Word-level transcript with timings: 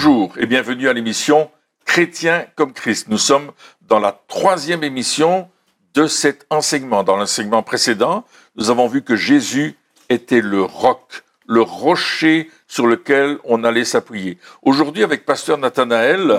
Bonjour 0.00 0.38
et 0.38 0.46
bienvenue 0.46 0.88
à 0.88 0.92
l'émission 0.92 1.50
Chrétien 1.84 2.46
comme 2.54 2.72
Christ. 2.72 3.08
Nous 3.08 3.18
sommes 3.18 3.50
dans 3.88 3.98
la 3.98 4.12
troisième 4.28 4.84
émission 4.84 5.50
de 5.92 6.06
cet 6.06 6.46
enseignement. 6.50 7.02
Dans 7.02 7.16
l'enseignement 7.16 7.64
précédent, 7.64 8.24
nous 8.54 8.70
avons 8.70 8.86
vu 8.86 9.02
que 9.02 9.16
Jésus 9.16 9.74
était 10.08 10.40
le 10.40 10.62
roc, 10.62 11.24
le 11.48 11.62
rocher 11.62 12.48
sur 12.68 12.86
lequel 12.86 13.38
on 13.42 13.64
allait 13.64 13.84
s'appuyer. 13.84 14.38
Aujourd'hui, 14.62 15.02
avec 15.02 15.26
Pasteur 15.26 15.58
Nathanaël 15.58 16.32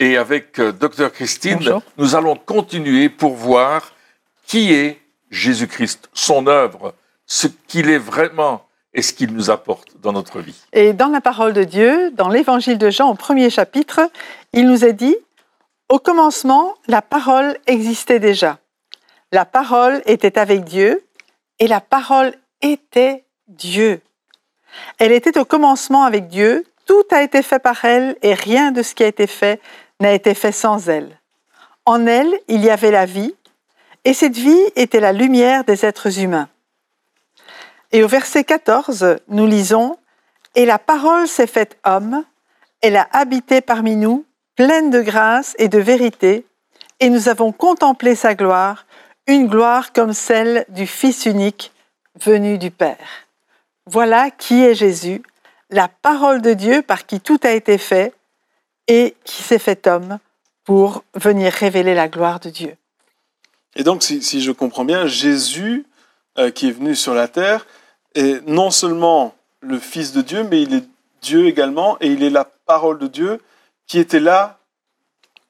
et 0.00 0.16
avec 0.16 0.58
euh, 0.58 0.72
Docteur 0.72 1.12
Christine, 1.12 1.60
nous 1.96 2.16
allons 2.16 2.34
continuer 2.34 3.08
pour 3.08 3.36
voir 3.36 3.92
qui 4.44 4.72
est 4.72 5.00
Jésus-Christ, 5.30 6.10
son 6.14 6.48
œuvre, 6.48 6.96
ce 7.26 7.46
qu'il 7.68 7.90
est 7.90 7.98
vraiment 7.98 8.63
et 8.94 9.02
ce 9.02 9.12
qu'il 9.12 9.32
nous 9.32 9.50
apporte 9.50 10.00
dans 10.00 10.12
notre 10.12 10.40
vie. 10.40 10.54
Et 10.72 10.92
dans 10.92 11.08
la 11.08 11.20
parole 11.20 11.52
de 11.52 11.64
Dieu, 11.64 12.10
dans 12.12 12.28
l'évangile 12.28 12.78
de 12.78 12.90
Jean 12.90 13.10
au 13.10 13.14
premier 13.14 13.50
chapitre, 13.50 14.00
il 14.52 14.66
nous 14.66 14.84
est 14.84 14.92
dit, 14.92 15.16
au 15.88 15.98
commencement, 15.98 16.74
la 16.86 17.02
parole 17.02 17.58
existait 17.66 18.20
déjà. 18.20 18.58
La 19.32 19.44
parole 19.44 20.00
était 20.06 20.38
avec 20.38 20.64
Dieu 20.64 21.04
et 21.58 21.66
la 21.66 21.80
parole 21.80 22.34
était 22.62 23.24
Dieu. 23.48 24.00
Elle 24.98 25.12
était 25.12 25.38
au 25.38 25.44
commencement 25.44 26.04
avec 26.04 26.28
Dieu, 26.28 26.64
tout 26.86 27.04
a 27.10 27.22
été 27.22 27.42
fait 27.42 27.58
par 27.58 27.84
elle 27.84 28.16
et 28.22 28.34
rien 28.34 28.70
de 28.70 28.82
ce 28.82 28.94
qui 28.94 29.02
a 29.02 29.06
été 29.06 29.26
fait 29.26 29.60
n'a 30.00 30.12
été 30.12 30.34
fait 30.34 30.52
sans 30.52 30.88
elle. 30.88 31.18
En 31.86 32.06
elle, 32.06 32.32
il 32.48 32.64
y 32.64 32.70
avait 32.70 32.90
la 32.90 33.06
vie 33.06 33.34
et 34.04 34.14
cette 34.14 34.36
vie 34.36 34.62
était 34.76 35.00
la 35.00 35.12
lumière 35.12 35.64
des 35.64 35.84
êtres 35.84 36.18
humains. 36.20 36.48
Et 37.94 38.02
au 38.02 38.08
verset 38.08 38.42
14, 38.42 39.18
nous 39.28 39.46
lisons 39.46 39.96
Et 40.56 40.66
la 40.66 40.80
parole 40.80 41.28
s'est 41.28 41.46
faite 41.46 41.78
homme, 41.84 42.24
elle 42.80 42.96
a 42.96 43.08
habité 43.12 43.60
parmi 43.60 43.94
nous, 43.94 44.26
pleine 44.56 44.90
de 44.90 45.00
grâce 45.00 45.54
et 45.60 45.68
de 45.68 45.78
vérité, 45.78 46.44
et 46.98 47.08
nous 47.08 47.28
avons 47.28 47.52
contemplé 47.52 48.16
sa 48.16 48.34
gloire, 48.34 48.86
une 49.28 49.46
gloire 49.46 49.92
comme 49.92 50.12
celle 50.12 50.64
du 50.70 50.88
Fils 50.88 51.24
unique 51.24 51.70
venu 52.20 52.58
du 52.58 52.72
Père. 52.72 53.28
Voilà 53.86 54.32
qui 54.32 54.60
est 54.64 54.74
Jésus, 54.74 55.22
la 55.70 55.86
parole 55.86 56.42
de 56.42 56.52
Dieu 56.52 56.82
par 56.82 57.06
qui 57.06 57.20
tout 57.20 57.38
a 57.44 57.52
été 57.52 57.78
fait 57.78 58.12
et 58.88 59.14
qui 59.22 59.40
s'est 59.44 59.60
fait 59.60 59.86
homme 59.86 60.18
pour 60.64 61.04
venir 61.14 61.52
révéler 61.52 61.94
la 61.94 62.08
gloire 62.08 62.40
de 62.40 62.50
Dieu. 62.50 62.74
Et 63.76 63.84
donc, 63.84 64.02
si, 64.02 64.42
je 64.42 64.50
comprends 64.50 64.84
bien, 64.84 65.06
Jésus, 65.06 65.86
euh, 66.38 66.50
qui 66.50 66.68
est 66.68 66.72
venu 66.72 66.96
sur 66.96 67.14
la 67.14 67.28
terre, 67.28 67.64
est 68.14 68.46
non 68.46 68.70
seulement 68.70 69.34
le 69.60 69.78
Fils 69.78 70.12
de 70.12 70.22
Dieu, 70.22 70.44
mais 70.44 70.62
il 70.62 70.74
est 70.74 70.84
Dieu 71.22 71.46
également, 71.46 71.96
et 72.00 72.08
il 72.08 72.22
est 72.22 72.30
la 72.30 72.44
parole 72.44 72.98
de 72.98 73.06
Dieu 73.06 73.40
qui 73.86 73.98
était 73.98 74.20
là 74.20 74.58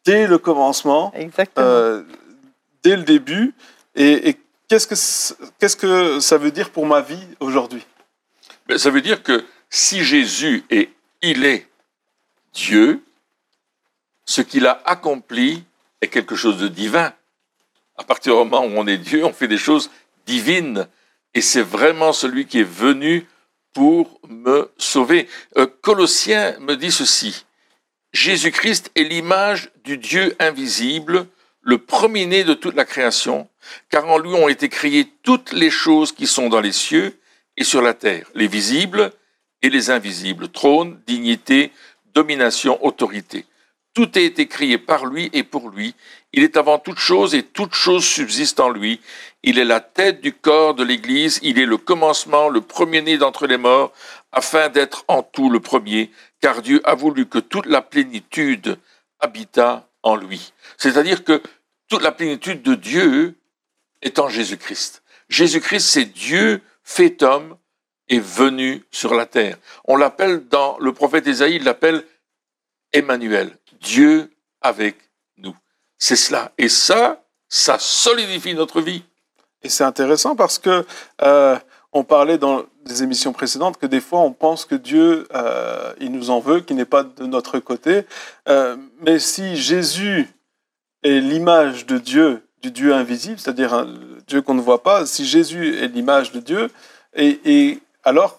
dès 0.04 0.26
le 0.26 0.38
commencement, 0.38 1.12
euh, 1.58 2.02
dès 2.82 2.96
le 2.96 3.02
début. 3.02 3.54
Et, 3.94 4.36
qu'est-ce, 4.68 4.86
que, 4.86 5.50
qu'est-ce 5.58 5.76
que 5.76 6.20
ça 6.20 6.38
veut 6.38 6.50
dire 6.50 6.70
pour 6.70 6.86
ma 6.86 7.00
vie 7.00 7.26
aujourd'hui? 7.40 7.84
Ben, 8.66 8.78
Ça 8.78 8.90
veut 8.90 9.00
dire 9.00 9.22
que 9.22 9.44
si 9.70 10.04
Jésus 10.04 10.64
est, 10.70 10.90
il 11.22 11.44
est 11.44 11.66
Dieu, 12.52 13.02
ce 14.26 14.40
qu'il 14.40 14.66
a 14.66 14.80
accompli 14.84 15.64
est 16.00 16.08
quelque 16.08 16.36
chose 16.36 16.58
de 16.58 16.68
divin. 16.68 17.12
À 17.96 18.04
partir 18.04 18.32
du 18.32 18.38
moment 18.38 18.64
où 18.64 18.72
on 18.76 18.86
est 18.86 18.98
Dieu, 18.98 19.24
on 19.24 19.32
fait 19.32 19.48
des 19.48 19.58
choses 19.58 19.90
divines 20.26 20.86
et 21.34 21.40
c'est 21.40 21.62
vraiment 21.62 22.12
celui 22.12 22.46
qui 22.46 22.60
est 22.60 22.68
venu 22.68 23.26
pour 23.72 24.20
me 24.28 24.70
sauver. 24.78 25.28
Euh, 25.59 25.66
Colossiens 25.82 26.56
me 26.60 26.76
dit 26.76 26.92
ceci. 26.92 27.44
Jésus-Christ 28.12 28.92
est 28.94 29.03
l'image 29.03 29.70
du 29.82 29.98
Dieu 29.98 30.36
invisible, 30.38 31.26
le 31.60 31.78
premier-né 31.78 32.44
de 32.44 32.54
toute 32.54 32.76
la 32.76 32.84
création, 32.84 33.48
car 33.91 34.09
en 34.09 34.19
lui 34.19 34.32
ont 34.34 34.48
été 34.48 34.69
créées 34.69 35.09
toutes 35.22 35.53
les 35.53 35.70
choses 35.70 36.12
qui 36.12 36.26
sont 36.26 36.48
dans 36.48 36.60
les 36.60 36.72
cieux 36.72 37.19
et 37.56 37.64
sur 37.64 37.82
la 37.82 37.94
terre, 37.94 38.30
les 38.34 38.47
visibles 38.47 39.10
et 39.62 39.70
les 39.70 39.91
invisibles, 39.91 40.48
trône, 40.48 41.00
dignité, 41.06 41.72
domination, 42.14 42.84
autorité. 42.84 43.47
Tout 43.94 44.10
a 44.16 44.21
été 44.21 44.49
créé 44.49 44.77
par 44.77 45.06
lui 45.06 45.31
et 45.32 45.44
pour 45.44 45.71
lui. 45.71 45.94
Il 46.32 46.43
est 46.43 46.56
avant 46.56 46.78
toute 46.81 46.99
chose 46.99 47.34
et 47.34 47.44
toute 47.44 47.75
chose 47.75 48.05
subsiste 48.05 48.59
en 48.59 48.69
lui. 48.69 49.00
Il 49.44 49.59
est 49.59 49.65
la 49.65 49.81
tête 49.81 50.21
du 50.21 50.32
corps 50.32 50.75
de 50.75 50.82
l'Église. 50.82 51.38
Il 51.43 51.60
est 51.60 51.66
le 51.66 51.77
commencement, 51.77 52.49
le 52.49 52.60
premier-né 52.60 53.19
d'entre 53.19 53.47
les 53.47 53.56
morts, 53.56 53.93
afin 54.33 54.69
d'être 54.69 55.04
en 55.06 55.22
tout 55.22 55.49
le 55.49 55.60
premier, 55.60 56.10
car 56.41 56.60
Dieu 56.60 56.81
a 56.84 56.97
voulu 56.97 57.27
que 57.27 57.38
toute 57.38 57.66
la 57.66 57.83
plénitude 57.83 58.78
habitât 59.21 59.88
en 60.03 60.16
lui. 60.16 60.53
C'est-à-dire 60.77 61.22
que 61.22 61.41
toute 61.88 62.03
la 62.03 62.10
plénitude 62.10 62.62
de 62.62 62.75
Dieu 62.75 63.38
est 64.03 64.19
en 64.19 64.28
Jésus-Christ. 64.28 65.03
Jésus-Christ, 65.28 65.87
c'est 65.87 66.04
Dieu 66.04 66.60
fait 66.83 67.22
homme 67.22 67.56
et 68.09 68.19
venu 68.19 68.83
sur 68.91 69.15
la 69.15 69.27
terre. 69.27 69.56
On 69.84 69.97
l'appelle 69.97 70.49
dans 70.49 70.77
le 70.78 70.93
prophète 70.93 71.27
Ésaïe, 71.27 71.56
il 71.56 71.65
l'appelle 71.65 72.04
Emmanuel, 72.93 73.56
Dieu 73.84 74.31
avec 74.61 74.97
nous. 75.37 75.55
C'est 75.99 76.17
cela. 76.17 76.53
Et 76.59 76.69
ça, 76.69 77.22
ça 77.49 77.78
solidifie 77.78 78.55
notre 78.55 78.81
vie. 78.81 79.03
Et 79.62 79.69
c'est 79.69 79.84
intéressant 79.84 80.34
parce 80.37 80.59
que 80.59 80.84
euh, 81.22 81.56
on 81.93 82.05
parlait 82.05 82.39
dans 82.39 82.65
des 82.84 83.03
émissions 83.03 83.33
précédentes 83.33 83.78
que 83.78 83.87
des 83.87 84.00
fois 84.00 84.21
on 84.21 84.33
pense 84.33 84.65
que 84.65 84.75
Dieu, 84.75 85.27
euh, 85.34 85.95
il 86.00 86.12
nous 86.12 86.31
en 86.31 86.41
veut, 86.41 86.61
qu'il 86.61 86.77
n'est 86.77 86.84
pas 86.84 87.05
de 87.05 87.25
notre 87.25 87.59
côté. 87.61 88.05
Euh, 88.49 88.77
mais 89.00 89.19
si 89.19 89.56
Jésus 89.56 90.28
est 91.03 91.21
l'image 91.21 91.87
de 91.87 91.99
Dieu, 91.99 92.43
du 92.61 92.71
Dieu 92.71 92.95
invisible, 92.95 93.39
c'est-à-dire 93.39 93.75
un 93.75 93.95
Dieu 94.27 94.43
qu'on 94.43 94.55
ne 94.55 94.61
voit 94.61 94.83
pas, 94.83 95.06
si 95.06 95.25
Jésus 95.25 95.77
est 95.77 95.89
l'image 95.89 96.33
de 96.33 96.41
Dieu, 96.41 96.71
et, 97.15 97.81
alors 98.03 98.39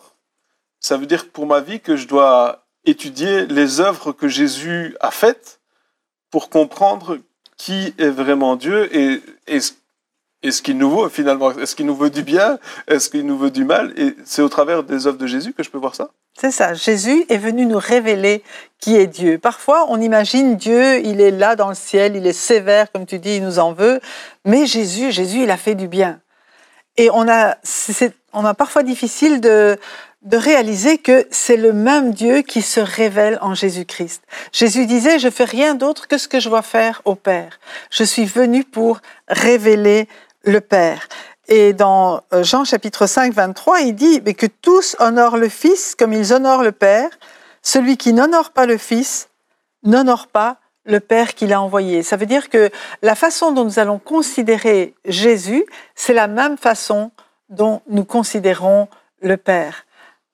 ça 0.79 0.97
veut 0.97 1.05
dire 1.05 1.29
pour 1.29 1.45
ma 1.45 1.61
vie 1.61 1.79
que 1.79 1.95
je 1.95 2.07
dois 2.07 2.64
étudier 2.85 3.45
les 3.45 3.79
œuvres 3.79 4.11
que 4.11 4.27
Jésus 4.27 4.95
a 4.99 5.11
faites 5.11 5.59
pour 6.31 6.49
comprendre 6.49 7.17
qui 7.57 7.93
est 7.97 8.09
vraiment 8.09 8.55
Dieu 8.55 8.89
et, 8.95 9.21
ce 9.59 10.61
qu'il 10.61 10.77
nous 10.77 10.89
veut 10.89 11.09
finalement. 11.09 11.51
Est-ce 11.51 11.75
qu'il 11.75 11.85
nous 11.85 11.95
veut 11.95 12.09
du 12.09 12.23
bien? 12.23 12.59
Est-ce 12.87 13.09
qu'il 13.09 13.25
nous 13.25 13.37
veut 13.37 13.51
du 13.51 13.65
mal? 13.65 13.93
Et 13.97 14.15
c'est 14.25 14.41
au 14.41 14.49
travers 14.49 14.83
des 14.83 15.07
œuvres 15.07 15.17
de 15.17 15.27
Jésus 15.27 15.53
que 15.53 15.63
je 15.63 15.69
peux 15.69 15.77
voir 15.77 15.95
ça 15.95 16.11
c'est 16.37 16.51
ça, 16.51 16.73
Jésus 16.73 17.25
est 17.29 17.37
venu 17.37 17.65
nous 17.65 17.79
révéler 17.79 18.43
qui 18.79 18.97
est 18.97 19.07
Dieu. 19.07 19.37
Parfois, 19.37 19.85
on 19.87 20.01
imagine 20.01 20.57
Dieu, 20.57 20.99
il 20.99 21.21
est 21.21 21.31
là 21.31 21.55
dans 21.55 21.69
le 21.69 21.75
ciel, 21.75 22.17
il 22.17 22.27
est 22.27 22.33
sévère, 22.33 22.91
comme 22.91 23.05
tu 23.05 23.19
dis, 23.19 23.37
il 23.37 23.43
nous 23.43 23.57
en 23.57 23.71
veut. 23.71 24.01
Mais 24.43 24.65
Jésus, 24.65 25.13
Jésus, 25.13 25.43
il 25.43 25.49
a 25.49 25.55
fait 25.55 25.75
du 25.75 25.87
bien. 25.87 26.19
Et 26.97 27.09
on 27.09 27.29
a, 27.29 27.55
on 28.33 28.43
a 28.43 28.53
parfois 28.53 28.83
difficile 28.83 29.39
de, 29.39 29.77
de 30.25 30.37
réaliser 30.37 30.97
que 30.97 31.27
c'est 31.29 31.55
le 31.55 31.71
même 31.71 32.11
Dieu 32.11 32.41
qui 32.41 32.63
se 32.63 32.79
révèle 32.79 33.37
en 33.41 33.53
Jésus-Christ. 33.53 34.23
Jésus 34.51 34.87
disait, 34.87 35.19
je 35.19 35.29
fais 35.29 35.45
rien 35.45 35.75
d'autre 35.75 36.07
que 36.07 36.17
ce 36.17 36.27
que 36.27 36.39
je 36.39 36.49
vois 36.49 36.63
faire 36.63 37.01
au 37.05 37.13
Père. 37.15 37.59
Je 37.91 38.03
suis 38.03 38.25
venu 38.25 38.63
pour 38.63 38.99
révéler 39.27 40.09
le 40.43 40.61
Père. 40.61 41.07
Et 41.47 41.73
dans 41.73 42.21
euh, 42.33 42.43
Jean 42.43 42.65
chapitre 42.65 43.05
5, 43.05 43.33
23, 43.33 43.81
il 43.81 43.93
dit 43.93 44.19
mais 44.25 44.33
que 44.33 44.47
tous 44.47 44.95
honorent 44.99 45.37
le 45.37 45.49
Fils 45.49 45.93
comme 45.93 46.11
ils 46.11 46.33
honorent 46.33 46.63
le 46.63 46.71
Père. 46.71 47.09
Celui 47.61 47.97
qui 47.97 48.11
n'honore 48.11 48.49
pas 48.49 48.65
le 48.65 48.77
Fils 48.77 49.29
n'honore 49.83 50.27
pas 50.27 50.57
le 50.85 50.99
Père 50.99 51.35
qui 51.35 51.45
l'a 51.45 51.61
envoyé. 51.61 52.01
Ça 52.01 52.17
veut 52.17 52.25
dire 52.25 52.49
que 52.49 52.71
la 53.03 53.13
façon 53.13 53.51
dont 53.51 53.63
nous 53.63 53.77
allons 53.77 53.99
considérer 53.99 54.95
Jésus, 55.05 55.65
c'est 55.93 56.13
la 56.13 56.27
même 56.27 56.57
façon 56.57 57.11
dont 57.49 57.81
nous 57.87 58.05
considérons 58.05 58.87
le 59.21 59.37
Père. 59.37 59.84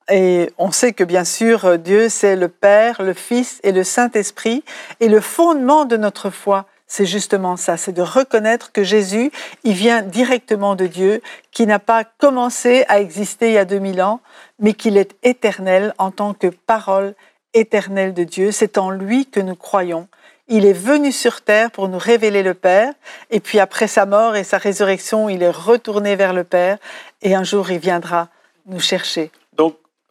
Et 0.09 0.51
on 0.57 0.71
sait 0.71 0.93
que 0.93 1.03
bien 1.03 1.23
sûr, 1.23 1.77
Dieu, 1.77 2.09
c'est 2.09 2.35
le 2.35 2.47
Père, 2.47 3.01
le 3.01 3.13
Fils 3.13 3.59
et 3.63 3.71
le 3.71 3.83
Saint-Esprit. 3.83 4.63
Et 4.99 5.07
le 5.07 5.21
fondement 5.21 5.85
de 5.85 5.97
notre 5.97 6.29
foi, 6.29 6.65
c'est 6.91 7.05
justement 7.05 7.55
ça, 7.55 7.77
c'est 7.77 7.93
de 7.93 8.01
reconnaître 8.01 8.73
que 8.73 8.83
Jésus, 8.83 9.31
il 9.63 9.71
vient 9.71 10.01
directement 10.01 10.75
de 10.75 10.87
Dieu, 10.87 11.21
qui 11.51 11.65
n'a 11.65 11.79
pas 11.79 12.03
commencé 12.03 12.83
à 12.89 12.99
exister 12.99 13.47
il 13.47 13.53
y 13.53 13.57
a 13.57 13.63
2000 13.63 14.01
ans, 14.01 14.19
mais 14.59 14.73
qu'il 14.73 14.97
est 14.97 15.15
éternel 15.23 15.93
en 15.97 16.11
tant 16.11 16.33
que 16.33 16.47
parole 16.47 17.15
éternelle 17.53 18.13
de 18.13 18.25
Dieu. 18.25 18.51
C'est 18.51 18.77
en 18.77 18.89
lui 18.89 19.25
que 19.25 19.39
nous 19.39 19.55
croyons. 19.55 20.09
Il 20.49 20.65
est 20.65 20.73
venu 20.73 21.13
sur 21.13 21.39
terre 21.39 21.71
pour 21.71 21.87
nous 21.87 21.97
révéler 21.97 22.43
le 22.43 22.55
Père, 22.55 22.91
et 23.29 23.39
puis 23.39 23.59
après 23.59 23.87
sa 23.87 24.05
mort 24.05 24.35
et 24.35 24.43
sa 24.43 24.57
résurrection, 24.57 25.29
il 25.29 25.43
est 25.43 25.49
retourné 25.49 26.17
vers 26.17 26.33
le 26.33 26.43
Père, 26.43 26.77
et 27.21 27.35
un 27.35 27.45
jour 27.45 27.71
il 27.71 27.79
viendra 27.79 28.27
nous 28.65 28.81
chercher. 28.81 29.31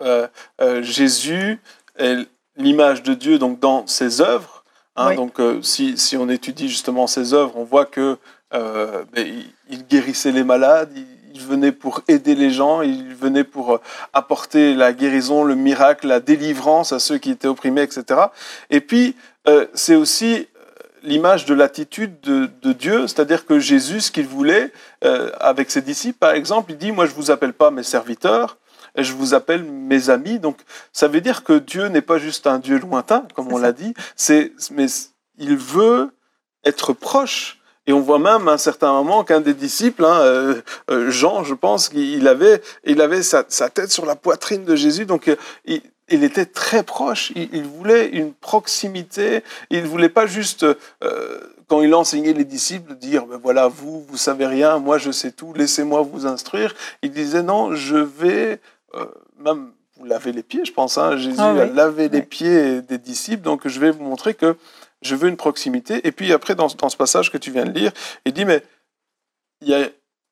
Euh, 0.02 0.26
euh, 0.60 0.82
Jésus 0.82 1.60
est 1.98 2.16
l'image 2.56 3.02
de 3.02 3.14
Dieu 3.14 3.38
donc 3.38 3.60
dans 3.60 3.86
ses 3.86 4.20
œuvres. 4.20 4.64
Hein, 4.96 5.14
donc 5.14 5.40
euh, 5.40 5.62
si, 5.62 6.16
on 6.18 6.28
étudie 6.28 6.68
justement 6.68 7.06
ses 7.06 7.32
œuvres, 7.32 7.56
on 7.56 7.64
voit 7.64 7.86
que 7.86 8.18
ben, 8.52 9.04
il, 9.68 9.86
guérissait 9.86 10.32
les 10.32 10.42
malades, 10.42 10.90
il 11.32 11.40
venait 11.40 11.72
pour 11.72 12.02
aider 12.08 12.34
les 12.34 12.50
gens, 12.50 12.82
il 12.82 13.14
venait 13.14 13.44
pour 13.44 13.80
apporter 14.12 14.74
la 14.74 14.92
guérison, 14.92 15.44
le 15.44 15.54
miracle, 15.54 16.08
la 16.08 16.18
délivrance 16.18 16.92
à 16.92 16.98
ceux 16.98 17.18
qui 17.18 17.30
étaient 17.30 17.48
opprimés, 17.48 17.82
etc. 17.82 18.20
Et 18.68 18.80
puis, 18.80 19.14
euh, 19.48 19.66
c'est 19.74 19.94
aussi 19.94 20.48
l'image 21.02 21.46
de 21.46 21.54
l'attitude 21.54 22.20
de, 22.20 22.50
de, 22.62 22.72
Dieu, 22.72 23.06
c'est-à-dire 23.06 23.46
que 23.46 23.58
Jésus, 23.58 24.00
ce 24.00 24.10
qu'il 24.10 24.26
voulait, 24.26 24.70
euh, 25.04 25.30
avec 25.40 25.70
ses 25.70 25.80
disciples, 25.80 26.18
par 26.18 26.32
exemple, 26.32 26.72
il 26.72 26.78
dit, 26.78 26.92
moi 26.92 27.06
je 27.06 27.12
vous 27.12 27.30
appelle 27.30 27.54
pas 27.54 27.70
mes 27.70 27.82
serviteurs, 27.82 28.58
je 28.96 29.12
vous 29.12 29.34
appelle 29.34 29.64
mes 29.64 30.10
amis. 30.10 30.38
Donc, 30.38 30.58
ça 30.92 31.08
veut 31.08 31.20
dire 31.20 31.44
que 31.44 31.58
Dieu 31.58 31.86
n'est 31.86 32.02
pas 32.02 32.18
juste 32.18 32.46
un 32.46 32.58
Dieu 32.58 32.78
lointain, 32.78 33.26
comme 33.34 33.52
on 33.52 33.58
l'a 33.58 33.72
dit, 33.72 33.94
c'est, 34.16 34.52
mais 34.70 34.86
il 35.38 35.56
veut 35.56 36.10
être 36.64 36.92
proche. 36.92 37.60
Et 37.86 37.92
on 37.92 38.00
voit 38.00 38.18
même 38.18 38.46
à 38.46 38.52
un 38.52 38.58
certain 38.58 38.92
moment 38.92 39.24
qu'un 39.24 39.40
des 39.40 39.54
disciples, 39.54 40.04
hein, 40.04 40.20
euh, 40.20 40.62
euh, 40.90 41.10
Jean, 41.10 41.42
je 41.44 41.54
pense, 41.54 41.88
qu'il 41.88 42.28
avait, 42.28 42.60
il 42.84 43.00
avait 43.00 43.22
sa, 43.22 43.44
sa, 43.48 43.68
tête 43.68 43.90
sur 43.90 44.06
la 44.06 44.16
poitrine 44.16 44.64
de 44.64 44.76
Jésus, 44.76 45.06
donc 45.06 45.28
euh, 45.28 45.36
il, 45.64 45.82
il, 46.08 46.22
était 46.22 46.44
très 46.44 46.82
proche. 46.82 47.32
Il, 47.34 47.48
il, 47.52 47.64
voulait 47.64 48.06
une 48.08 48.34
proximité. 48.34 49.42
Il 49.70 49.82
voulait 49.84 50.10
pas 50.10 50.26
juste, 50.26 50.66
quand 51.68 51.80
il 51.80 51.94
enseignait 51.94 52.32
les 52.32 52.44
disciples, 52.44 52.94
dire 52.96 53.26
ben 53.26 53.40
voilà, 53.42 53.68
vous, 53.68 54.04
vous 54.08 54.16
savez 54.16 54.46
rien, 54.46 54.78
moi 54.78 54.98
je 54.98 55.10
sais 55.10 55.30
tout, 55.30 55.52
laissez-moi 55.54 56.02
vous 56.02 56.26
instruire. 56.26 56.74
Il 57.02 57.12
disait 57.12 57.42
non, 57.42 57.74
je 57.74 57.96
vais 57.96 58.60
euh, 58.94 59.06
même 59.38 59.72
vous 59.96 60.04
laver 60.04 60.32
les 60.32 60.42
pieds, 60.42 60.64
je 60.64 60.72
pense. 60.72 60.98
Hein, 60.98 61.16
Jésus 61.16 61.36
ah 61.38 61.52
oui. 61.52 61.60
a 61.60 61.66
lavé 61.66 62.04
oui. 62.04 62.10
les 62.12 62.22
pieds 62.22 62.82
des 62.82 62.98
disciples, 62.98 63.42
donc 63.42 63.66
je 63.68 63.80
vais 63.80 63.90
vous 63.90 64.02
montrer 64.02 64.34
que 64.34 64.56
je 65.02 65.14
veux 65.14 65.28
une 65.28 65.36
proximité. 65.36 66.06
Et 66.06 66.12
puis 66.12 66.32
après, 66.32 66.54
dans, 66.54 66.68
dans, 66.68 66.88
ce 66.88 66.96
passage 66.96 67.30
que 67.30 67.38
tu 67.38 67.50
viens 67.50 67.64
de 67.64 67.78
lire, 67.78 67.92
il 68.24 68.32
dit, 68.32 68.44
mais 68.44 68.62
il 69.60 69.68
y 69.68 69.74
a 69.74 69.88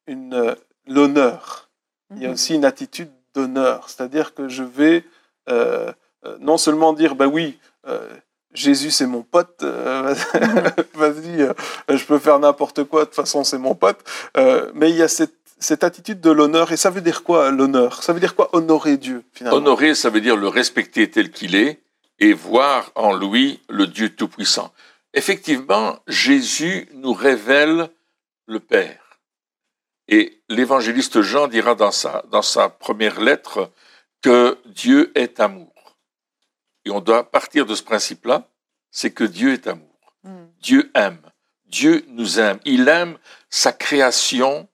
une, 0.06 0.34
euh, 0.34 0.54
l'honneur. 0.86 1.68
Il 2.14 2.22
y 2.22 2.24
a 2.24 2.28
mhm. 2.28 2.34
aussi 2.34 2.54
une 2.54 2.64
attitude 2.64 3.10
d'honneur. 3.34 3.88
C'est-à-dire 3.88 4.34
que 4.34 4.48
je 4.48 4.62
vais 4.62 5.04
euh, 5.50 5.92
non 6.40 6.56
seulement 6.56 6.92
dire, 6.92 7.14
ben 7.14 7.26
oui, 7.26 7.58
Jésus 8.52 8.90
c'est 8.90 9.06
mon 9.06 9.22
pote, 9.22 9.62
euh, 9.62 10.14
vas-y, 10.94 11.48
je 11.88 12.04
peux 12.04 12.18
faire 12.18 12.38
n'importe 12.38 12.84
quoi, 12.84 13.00
de 13.00 13.04
toute 13.06 13.14
façon 13.14 13.44
c'est 13.44 13.56
mon 13.56 13.74
pote, 13.74 13.98
mais 14.74 14.90
il 14.90 14.96
y 14.96 15.02
a 15.02 15.08
cette 15.08 15.32
cette 15.60 15.84
attitude 15.84 16.20
de 16.20 16.30
l'honneur. 16.30 16.72
Et 16.72 16.76
ça 16.76 16.90
veut 16.90 17.00
dire 17.00 17.24
quoi 17.24 17.50
l'honneur? 17.50 18.02
Ça 18.02 18.12
veut 18.12 18.20
dire 18.20 18.34
quoi 18.34 18.48
honorer 18.54 18.96
Dieu 18.96 19.24
finalement? 19.32 19.58
Honorer, 19.58 19.94
ça 19.94 20.10
veut 20.10 20.20
dire 20.20 20.36
le 20.36 20.48
respecter 20.48 21.10
tel 21.10 21.30
qu'il 21.30 21.54
est 21.54 21.80
et 22.18 22.32
voir 22.32 22.90
en 22.94 23.14
lui 23.14 23.60
le 23.68 23.86
Dieu 23.86 24.10
Tout-Puissant. 24.10 24.72
Effectivement, 25.14 25.98
Jésus 26.06 26.88
nous 26.94 27.12
révèle 27.12 27.90
le 28.46 28.60
Père. 28.60 29.20
Et 30.08 30.40
l'évangéliste 30.48 31.20
Jean 31.20 31.48
dira 31.48 31.74
dans 31.74 31.90
sa, 31.90 32.24
dans 32.30 32.42
sa 32.42 32.68
première 32.68 33.20
lettre 33.20 33.70
que 34.22 34.58
Dieu 34.66 35.12
est 35.14 35.38
amour. 35.38 35.96
Et 36.84 36.90
on 36.90 37.00
doit 37.00 37.30
partir 37.30 37.66
de 37.66 37.74
ce 37.74 37.82
principe-là, 37.82 38.48
c'est 38.90 39.10
que 39.10 39.24
Dieu 39.24 39.52
est 39.52 39.66
amour. 39.66 40.16
Mm. 40.24 40.44
Dieu 40.60 40.90
aime. 40.94 41.20
Dieu 41.66 42.04
nous 42.08 42.40
aime. 42.40 42.58
Il 42.64 42.88
aime 42.88 43.18
sa 43.50 43.72
création 43.72 44.68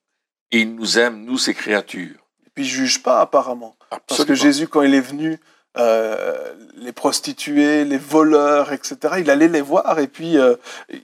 et 0.50 0.61
il 0.61 0.75
nous 0.75 0.99
aime, 0.99 1.25
nous, 1.25 1.38
ses 1.38 1.55
créatures. 1.55 2.26
Et 2.46 2.50
puis 2.55 2.64
il 2.64 2.69
juge 2.69 3.02
pas 3.02 3.20
apparemment. 3.20 3.76
Absolument. 3.91 4.05
Parce 4.06 4.25
que 4.25 4.35
Jésus, 4.35 4.69
quand 4.69 4.82
il 4.82 4.94
est 4.94 5.00
venu, 5.00 5.38
euh, 5.76 6.55
les 6.76 6.93
prostituées, 6.93 7.85
les 7.85 7.99
voleurs, 7.99 8.73
etc. 8.73 8.96
Il 9.19 9.31
allait 9.31 9.49
les 9.49 9.61
voir 9.61 9.99
et 9.99 10.06
puis 10.06 10.38
euh, 10.38 10.55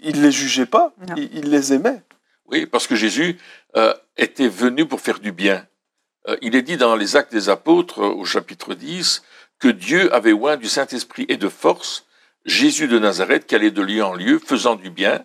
il 0.03 0.23
les 0.23 0.31
jugeait 0.31 0.67
pas, 0.67 0.93
il, 1.17 1.29
il, 1.35 1.51
les 1.51 1.73
aimait. 1.73 2.03
Oui, 2.47 2.67
parce 2.67 2.87
que 2.87 2.95
Jésus 2.95 3.39
euh, 3.77 3.95
était 4.17 4.49
venu 4.49 4.87
pour 4.87 5.01
faire 5.01 5.19
du 5.19 5.33
bien. 5.33 5.67
Euh, 6.29 6.37
il 6.43 6.55
est 6.55 6.63
dit 6.63 6.77
dans 6.77 6.97
les 6.97 7.17
Actes 7.17 7.33
des 7.33 7.49
Apôtres, 7.49 8.01
au 8.03 8.25
chapitre 8.25 8.75
10, 8.75 9.23
que 9.59 9.69
Dieu 9.69 10.13
avait 10.15 10.33
oint 10.33 10.57
du 10.57 10.69
Saint-Esprit 10.69 11.27
et 11.29 11.37
de 11.37 11.49
force 11.49 12.07
Jésus 12.45 12.89
de 12.89 12.99
Nazareth 12.99 13.47
qui 13.47 13.55
allait 13.55 13.71
de 13.71 13.83
lieu 13.83 14.03
en 14.03 14.15
lieu, 14.15 14.39
faisant 14.39 14.77
du 14.77 14.91
bien 14.91 15.25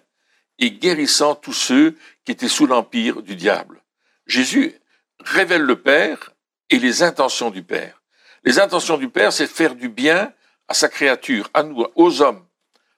et 0.60 0.72
guérissant 0.72 1.36
tous 1.36 1.54
ceux 1.54 1.96
qui 2.24 2.32
étaient 2.32 2.48
sous 2.48 2.68
l'empire 2.68 3.22
du 3.22 3.36
diable. 3.36 3.82
Jésus 4.26 4.74
révèle 5.20 5.62
le 5.62 5.82
Père 5.82 6.32
et 6.70 6.80
les 6.80 7.04
intentions 7.04 7.52
du 7.52 7.64
Père. 7.64 8.02
Les 8.44 8.60
intentions 8.60 8.98
du 8.98 9.10
Père, 9.10 9.34
c'est 9.34 9.48
faire 9.48 9.76
du 9.76 9.90
bien 9.90 10.34
à 10.68 10.74
sa 10.74 10.90
créature, 10.90 11.50
à 11.54 11.64
nous, 11.64 11.86
aux 11.96 12.22
hommes. 12.22 12.46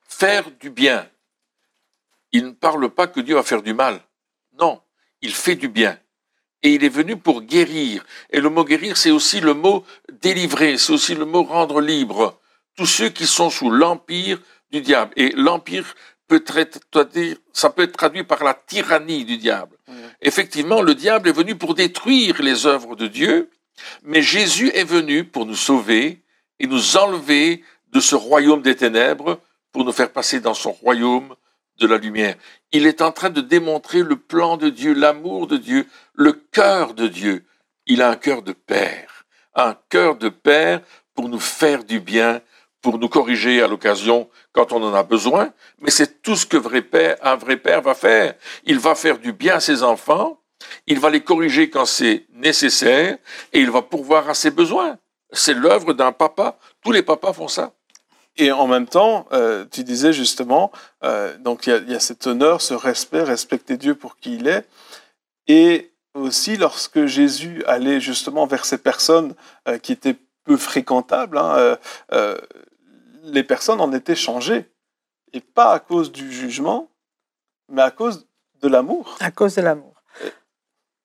Faire 0.08 0.50
du 0.52 0.70
bien. 0.70 1.10
Il 2.32 2.46
ne 2.46 2.52
parle 2.52 2.90
pas 2.90 3.08
que 3.08 3.20
Dieu 3.20 3.36
va 3.36 3.44
faire 3.44 3.62
du 3.62 3.74
mal. 3.74 4.02
Non, 4.60 4.82
il 5.22 5.34
fait 5.34 5.56
du 5.56 5.68
bien. 5.68 6.00
Et 6.64 6.74
il 6.74 6.84
est 6.84 6.90
venu 6.90 7.18
pour 7.18 7.42
guérir. 7.42 8.06
Et 8.30 8.42
le 8.42 8.50
mot 8.50 8.64
guérir, 8.64 8.98
c'est 8.98 9.12
aussi 9.12 9.40
le 9.40 9.54
mot 9.54 9.86
délivrer, 10.12 10.78
c'est 10.78 10.94
aussi 10.94 11.16
le 11.16 11.26
mot 11.26 11.44
rendre 11.44 11.82
libre. 11.82 12.40
Tous 12.76 12.86
ceux 12.86 13.10
qui 13.10 13.28
sont 13.28 13.50
sous 13.50 13.70
l'empire 13.70 14.40
du 14.72 14.82
diable. 14.82 15.14
Et 15.16 15.30
l'empire 15.32 15.96
peut 16.28 16.44
ça 17.54 17.70
peut 17.70 17.84
être 17.84 17.98
traduit 17.98 18.24
par 18.24 18.44
la 18.44 18.54
tyrannie 18.54 19.26
du 19.26 19.38
diable. 19.38 19.78
Mmh. 19.88 19.94
Effectivement, 20.22 20.82
le 20.82 20.94
diable 20.94 21.30
est 21.30 21.34
venu 21.34 21.56
pour 21.56 21.74
détruire 21.74 22.42
les 22.42 22.66
œuvres 22.66 22.96
de 22.96 23.08
Dieu, 23.08 23.50
mais 24.04 24.22
Jésus 24.22 24.70
est 24.74 24.84
venu 24.84 25.24
pour 25.24 25.46
nous 25.46 25.56
sauver 25.56 26.24
et 26.60 26.68
nous 26.68 26.98
enlever 26.98 27.64
de 27.92 28.00
ce 28.00 28.16
royaume 28.16 28.62
des 28.62 28.76
ténèbres 28.76 29.40
pour 29.72 29.86
nous 29.86 29.92
faire 29.92 30.12
passer 30.12 30.40
dans 30.40 30.54
son 30.54 30.72
royaume 30.72 31.36
de 31.80 31.88
la 31.88 31.98
lumière. 31.98 32.36
Il 32.72 32.88
est 32.88 33.02
en 33.02 33.12
train 33.12 33.30
de 33.30 33.42
démontrer 33.42 34.04
le 34.04 34.16
plan 34.16 34.58
de 34.58 34.70
Dieu, 34.70 34.94
l'amour 34.94 35.48
de 35.48 35.58
Dieu, 35.58 35.88
le 36.14 36.34
cœur 36.34 36.94
de 36.94 37.08
Dieu. 37.08 37.46
Il 37.86 38.02
a 38.02 38.10
un 38.10 38.16
cœur 38.16 38.42
de 38.42 38.54
père, 38.54 39.26
un 39.56 39.78
cœur 39.90 40.18
de 40.18 40.30
père 40.30 40.82
pour 41.14 41.30
nous 41.30 41.40
faire 41.40 41.84
du 41.84 42.00
bien, 42.00 42.42
pour 42.82 43.00
nous 43.00 43.10
corriger 43.10 43.62
à 43.62 43.68
l'occasion 43.68 44.30
quand 44.54 44.72
on 44.72 44.84
en 44.84 44.94
a 44.94 45.04
besoin, 45.04 45.52
mais 45.80 45.92
c'est 45.92 46.22
tout 46.22 46.36
ce 46.36 46.46
que 46.46 46.58
vrai 46.58 46.82
père, 46.82 47.18
un 47.22 47.36
vrai 47.36 47.58
père 47.58 47.82
va 47.82 47.94
faire. 47.94 48.36
Il 48.66 48.80
va 48.80 48.96
faire 48.96 49.18
du 49.18 49.34
bien 49.34 49.56
à 49.56 49.60
ses 49.60 49.84
enfants, 49.84 50.40
il 50.86 51.00
va 51.00 51.10
les 51.10 51.22
corriger 51.22 51.70
quand 51.70 51.86
c'est 51.86 52.26
nécessaire 52.34 53.18
et 53.54 53.60
il 53.60 53.72
va 53.72 53.82
pourvoir 53.82 54.30
à 54.30 54.34
ses 54.34 54.52
besoins. 54.52 54.98
C'est 55.32 55.54
l'œuvre 55.54 55.94
d'un 55.94 56.12
papa. 56.12 56.58
Tous 56.82 56.92
les 56.92 57.04
papas 57.04 57.34
font 57.34 57.48
ça. 57.48 57.74
Et 58.38 58.52
en 58.52 58.68
même 58.68 58.88
temps, 58.88 59.26
euh, 59.34 59.66
tu 59.70 59.84
disais 59.84 60.14
justement, 60.14 60.72
euh, 61.04 61.36
donc 61.40 61.68
il 61.68 61.90
y, 61.90 61.96
a 61.96 62.00
cet 62.00 62.28
honneur, 62.28 62.62
ce 62.62 62.76
respect, 62.76 63.24
respecter 63.24 63.78
Dieu 63.78 63.96
pour 63.96 64.18
qui 64.18 64.36
il 64.36 64.48
est. 64.48 64.66
Et 65.48 65.92
aussi, 66.14 66.56
lorsque 66.56 67.06
Jésus 67.06 67.64
allait 67.66 68.00
justement 68.00 68.46
vers 68.46 68.66
ces 68.66 68.78
personnes 68.78 69.34
euh, 69.68 69.80
qui 69.80 69.92
étaient 69.92 70.18
peu 70.48 70.58
fréquentables, 70.58 71.38
hein, 71.38 71.78
euh, 72.14 72.38
les 73.24 73.44
personnes 73.44 73.82
en 73.82 73.92
étaient 73.92 74.16
changées. 74.16 74.72
Et 75.34 75.42
pas 75.42 75.74
à 75.74 75.80
cause 75.80 76.12
du 76.12 76.32
jugement, 76.32 76.90
mais 77.70 77.82
à 77.82 77.92
cause 77.92 78.28
de 78.62 78.68
l'amour. 78.68 79.18
À 79.20 79.30
cause 79.30 79.56
de 79.56 79.62
l'amour. 79.62 79.94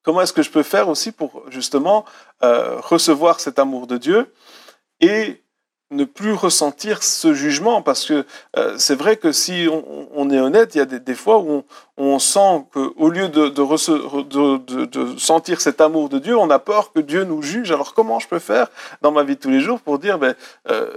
Comment 0.03 0.23
est-ce 0.23 0.33
que 0.33 0.43
je 0.43 0.51
peux 0.51 0.63
faire 0.63 0.89
aussi 0.89 1.13
pour 1.13 1.45
justement 1.51 2.05
euh, 2.43 2.81
recevoir 2.81 3.41
cet 3.41 3.59
amour 3.59 3.87
de 3.87 3.99
Dieu 3.99 4.33
et 5.01 5.45
ne 5.93 6.05
plus 6.05 6.33
ressentir 6.33 7.03
ce 7.03 7.35
jugement 7.35 7.83
parce 7.83 8.07
que 8.07 8.25
euh, 8.57 8.75
c'est 8.79 8.95
vrai 8.95 9.17
que 9.17 9.33
si 9.33 9.69
on, 10.15 10.31
est 10.31 10.41
honnête, 10.41 10.75
il 10.75 10.79
y 10.79 10.81
a 10.81 10.85
des, 10.87 11.15
fois 11.15 11.39
où 11.39 11.65
on, 11.97 12.19
sent 12.19 12.65
qu'au 12.73 13.09
lieu 13.09 13.29
de, 13.29 13.49
de, 13.49 15.19
sentir 15.19 15.61
cet 15.61 15.81
amour 15.81 16.09
de 16.09 16.19
Dieu, 16.19 16.37
on 16.37 16.51
a 16.51 16.59
peur 16.59 16.93
que 16.93 17.01
Dieu 17.01 17.25
nous 17.25 17.43
juge. 17.43 17.71
Alors 17.71 17.95
comment 17.95 18.19
je 18.19 18.29
peux 18.29 18.39
faire 18.39 18.69
dans 19.03 19.13
ma 19.13 19.23
vie 19.23 19.37
de 19.37 19.41
tous 19.41 19.51
les 19.51 19.61
jours 19.61 19.81
pour 19.81 19.99
dire 19.99 20.19
ben, 20.19 20.35
euh, 20.71 20.91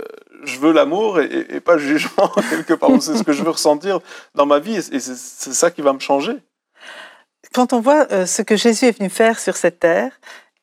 je 0.43 0.59
veux 0.59 0.71
l'amour 0.71 1.19
et, 1.19 1.25
et, 1.25 1.55
et, 1.55 1.59
pas 1.59 1.75
le 1.75 1.81
jugement 1.81 2.31
quelque 2.49 2.73
part 2.73 2.89
C'est 3.01 3.17
ce 3.17 3.23
que 3.23 3.33
je 3.33 3.43
veux 3.43 3.51
ressentir 3.51 3.99
dans 4.33 4.45
ma 4.45 4.59
vie 4.59 4.75
et 4.77 4.99
c'est 4.99 5.53
ça 5.53 5.71
qui 5.71 5.81
va 5.81 5.93
me 5.93 5.99
changer 5.99 6.39
quand 7.55 7.71
on 7.71 7.79
voit 7.79 8.11
euh, 8.11 8.25
ce 8.25 8.41
que 8.41 8.57
Jésus 8.57 8.85
est 8.85 8.97
venu 8.97 9.09
faire 9.09 9.39
sur 9.39 9.55
cette 9.55 9.79
terre 9.79 10.11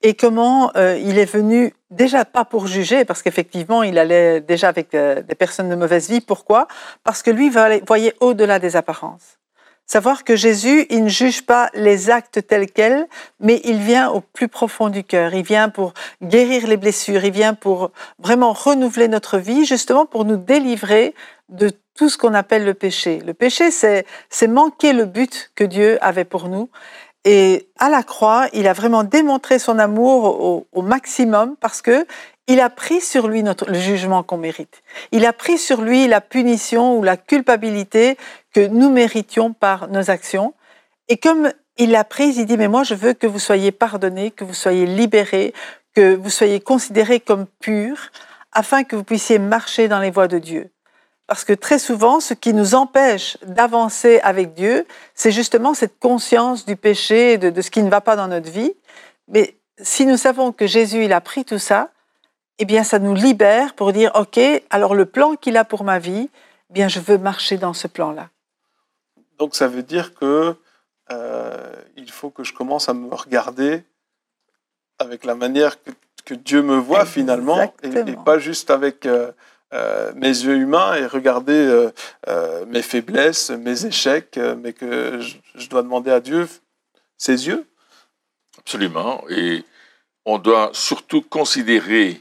et 0.02 0.14
comment 0.14 0.70
euh, 0.76 0.98
il 0.98 1.18
est 1.18 1.30
venu 1.30 1.74
déjà 1.90 2.24
pas 2.24 2.44
pour 2.44 2.66
juger, 2.66 3.04
parce 3.04 3.22
qu'effectivement 3.22 3.82
il 3.82 3.98
allait 3.98 4.40
déjà 4.40 4.68
avec 4.68 4.94
euh, 4.94 5.22
des 5.22 5.34
personnes 5.34 5.68
de 5.68 5.74
mauvaise 5.74 6.08
vie. 6.08 6.20
Pourquoi? 6.20 6.68
Parce 7.04 7.22
que 7.22 7.30
lui 7.30 7.50
voyait 7.50 8.14
au-delà 8.20 8.58
des 8.58 8.76
apparences. 8.76 9.38
Savoir 9.86 10.24
que 10.24 10.36
Jésus, 10.36 10.86
il 10.90 11.04
ne 11.04 11.08
juge 11.08 11.44
pas 11.44 11.68
les 11.74 12.08
actes 12.08 12.46
tels 12.46 12.70
quels, 12.70 13.06
mais 13.40 13.60
il 13.64 13.78
vient 13.78 14.10
au 14.10 14.20
plus 14.20 14.48
profond 14.48 14.88
du 14.88 15.04
cœur. 15.04 15.34
Il 15.34 15.44
vient 15.44 15.68
pour 15.68 15.92
guérir 16.22 16.66
les 16.66 16.76
blessures. 16.76 17.24
Il 17.24 17.32
vient 17.32 17.52
pour 17.52 17.90
vraiment 18.18 18.52
renouveler 18.52 19.08
notre 19.08 19.38
vie, 19.38 19.66
justement 19.66 20.06
pour 20.06 20.24
nous 20.24 20.36
délivrer 20.36 21.14
de 21.48 21.70
tout 21.94 22.08
ce 22.08 22.16
qu'on 22.16 22.32
appelle 22.32 22.64
le 22.64 22.74
péché. 22.74 23.20
Le 23.26 23.34
péché, 23.34 23.70
c'est, 23.70 24.06
c'est 24.30 24.46
manquer 24.46 24.92
le 24.94 25.04
but 25.04 25.50
que 25.54 25.64
Dieu 25.64 25.98
avait 26.00 26.24
pour 26.24 26.48
nous. 26.48 26.70
Et 27.24 27.68
à 27.78 27.88
la 27.88 28.02
croix, 28.02 28.48
il 28.52 28.66
a 28.66 28.72
vraiment 28.72 29.04
démontré 29.04 29.58
son 29.58 29.78
amour 29.78 30.66
au, 30.72 30.82
maximum 30.82 31.56
parce 31.60 31.80
que 31.80 32.06
il 32.48 32.58
a 32.58 32.68
pris 32.68 33.00
sur 33.00 33.28
lui 33.28 33.44
notre, 33.44 33.70
le 33.70 33.78
jugement 33.78 34.24
qu'on 34.24 34.36
mérite. 34.36 34.82
Il 35.12 35.24
a 35.24 35.32
pris 35.32 35.58
sur 35.58 35.82
lui 35.82 36.08
la 36.08 36.20
punition 36.20 36.98
ou 36.98 37.04
la 37.04 37.16
culpabilité 37.16 38.18
que 38.52 38.66
nous 38.66 38.90
méritions 38.90 39.52
par 39.52 39.88
nos 39.88 40.10
actions. 40.10 40.52
Et 41.08 41.16
comme 41.16 41.52
il 41.78 41.92
l'a 41.92 42.02
prise, 42.02 42.38
il 42.38 42.46
dit, 42.46 42.56
mais 42.56 42.66
moi 42.66 42.82
je 42.82 42.94
veux 42.94 43.12
que 43.12 43.28
vous 43.28 43.38
soyez 43.38 43.70
pardonnés, 43.70 44.32
que 44.32 44.42
vous 44.42 44.54
soyez 44.54 44.86
libérés, 44.86 45.54
que 45.94 46.16
vous 46.16 46.30
soyez 46.30 46.58
considérés 46.58 47.20
comme 47.20 47.46
purs, 47.60 48.10
afin 48.50 48.82
que 48.82 48.96
vous 48.96 49.04
puissiez 49.04 49.38
marcher 49.38 49.86
dans 49.86 50.00
les 50.00 50.10
voies 50.10 50.28
de 50.28 50.38
Dieu. 50.38 50.71
Parce 51.32 51.46
que 51.46 51.54
très 51.54 51.78
souvent, 51.78 52.20
ce 52.20 52.34
qui 52.34 52.52
nous 52.52 52.74
empêche 52.74 53.38
d'avancer 53.40 54.20
avec 54.22 54.52
Dieu, 54.52 54.86
c'est 55.14 55.30
justement 55.32 55.72
cette 55.72 55.98
conscience 55.98 56.66
du 56.66 56.76
péché, 56.76 57.38
de, 57.38 57.48
de, 57.48 57.62
ce 57.62 57.70
qui 57.70 57.82
ne 57.82 57.88
va 57.88 58.02
pas 58.02 58.16
dans 58.16 58.28
notre 58.28 58.50
vie. 58.50 58.74
Mais 59.28 59.56
si 59.78 60.04
nous 60.04 60.18
savons 60.18 60.52
que 60.52 60.66
Jésus, 60.66 61.06
il 61.06 61.12
a 61.14 61.22
pris 61.22 61.46
tout 61.46 61.58
ça, 61.58 61.88
eh 62.58 62.66
bien, 62.66 62.84
ça 62.84 62.98
nous 62.98 63.14
libère 63.14 63.72
pour 63.72 63.94
dire, 63.94 64.12
OK, 64.14 64.38
alors 64.68 64.94
le 64.94 65.06
plan 65.06 65.34
qu'il 65.34 65.56
a 65.56 65.64
pour 65.64 65.84
ma 65.84 65.98
vie, 65.98 66.28
eh 66.68 66.72
bien, 66.74 66.88
je 66.88 67.00
veux 67.00 67.16
marcher 67.16 67.56
dans 67.56 67.72
ce 67.72 67.86
plan-là. 67.86 68.28
Donc, 69.38 69.54
ça 69.54 69.68
veut 69.68 69.82
dire 69.82 70.12
que 70.12 70.54
euh, 71.10 71.72
il 71.96 72.10
faut 72.10 72.28
que 72.28 72.44
je 72.44 72.52
commence 72.52 72.90
à 72.90 72.92
me 72.92 73.14
regarder 73.14 73.84
avec 74.98 75.24
la 75.24 75.34
manière 75.34 75.82
que, 75.82 75.92
que 76.26 76.34
Dieu 76.34 76.60
me 76.60 76.76
voit 76.76 77.06
finalement, 77.06 77.72
et, 77.82 77.88
et, 77.88 78.16
pas 78.22 78.38
juste 78.38 78.70
avec 78.70 79.06
euh, 79.06 79.32
euh, 79.72 80.12
mes 80.14 80.28
yeux 80.28 80.56
humains 80.56 80.94
et 80.96 81.06
regarder 81.06 81.52
euh, 81.52 81.90
euh, 82.28 82.66
mes 82.66 82.82
faiblesses, 82.82 83.50
mes 83.50 83.86
échecs, 83.86 84.38
mais 84.58 84.72
que 84.72 85.20
je, 85.20 85.36
je 85.54 85.68
dois 85.68 85.82
demander 85.82 86.10
à 86.10 86.20
Dieu 86.20 86.46
ses 87.16 87.46
yeux. 87.46 87.66
Absolument. 88.58 89.24
Et 89.30 89.64
on 90.24 90.38
doit 90.38 90.70
surtout 90.74 91.22
considérer 91.22 92.20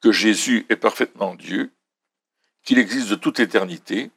que 0.00 0.12
Jésus 0.12 0.66
est 0.68 0.76
parfaitement 0.76 1.34
Dieu, 1.34 1.72
qu'il 2.62 2.78
existe 2.78 3.08
de 3.08 3.14
toute 3.14 3.40
éternité 3.40 4.10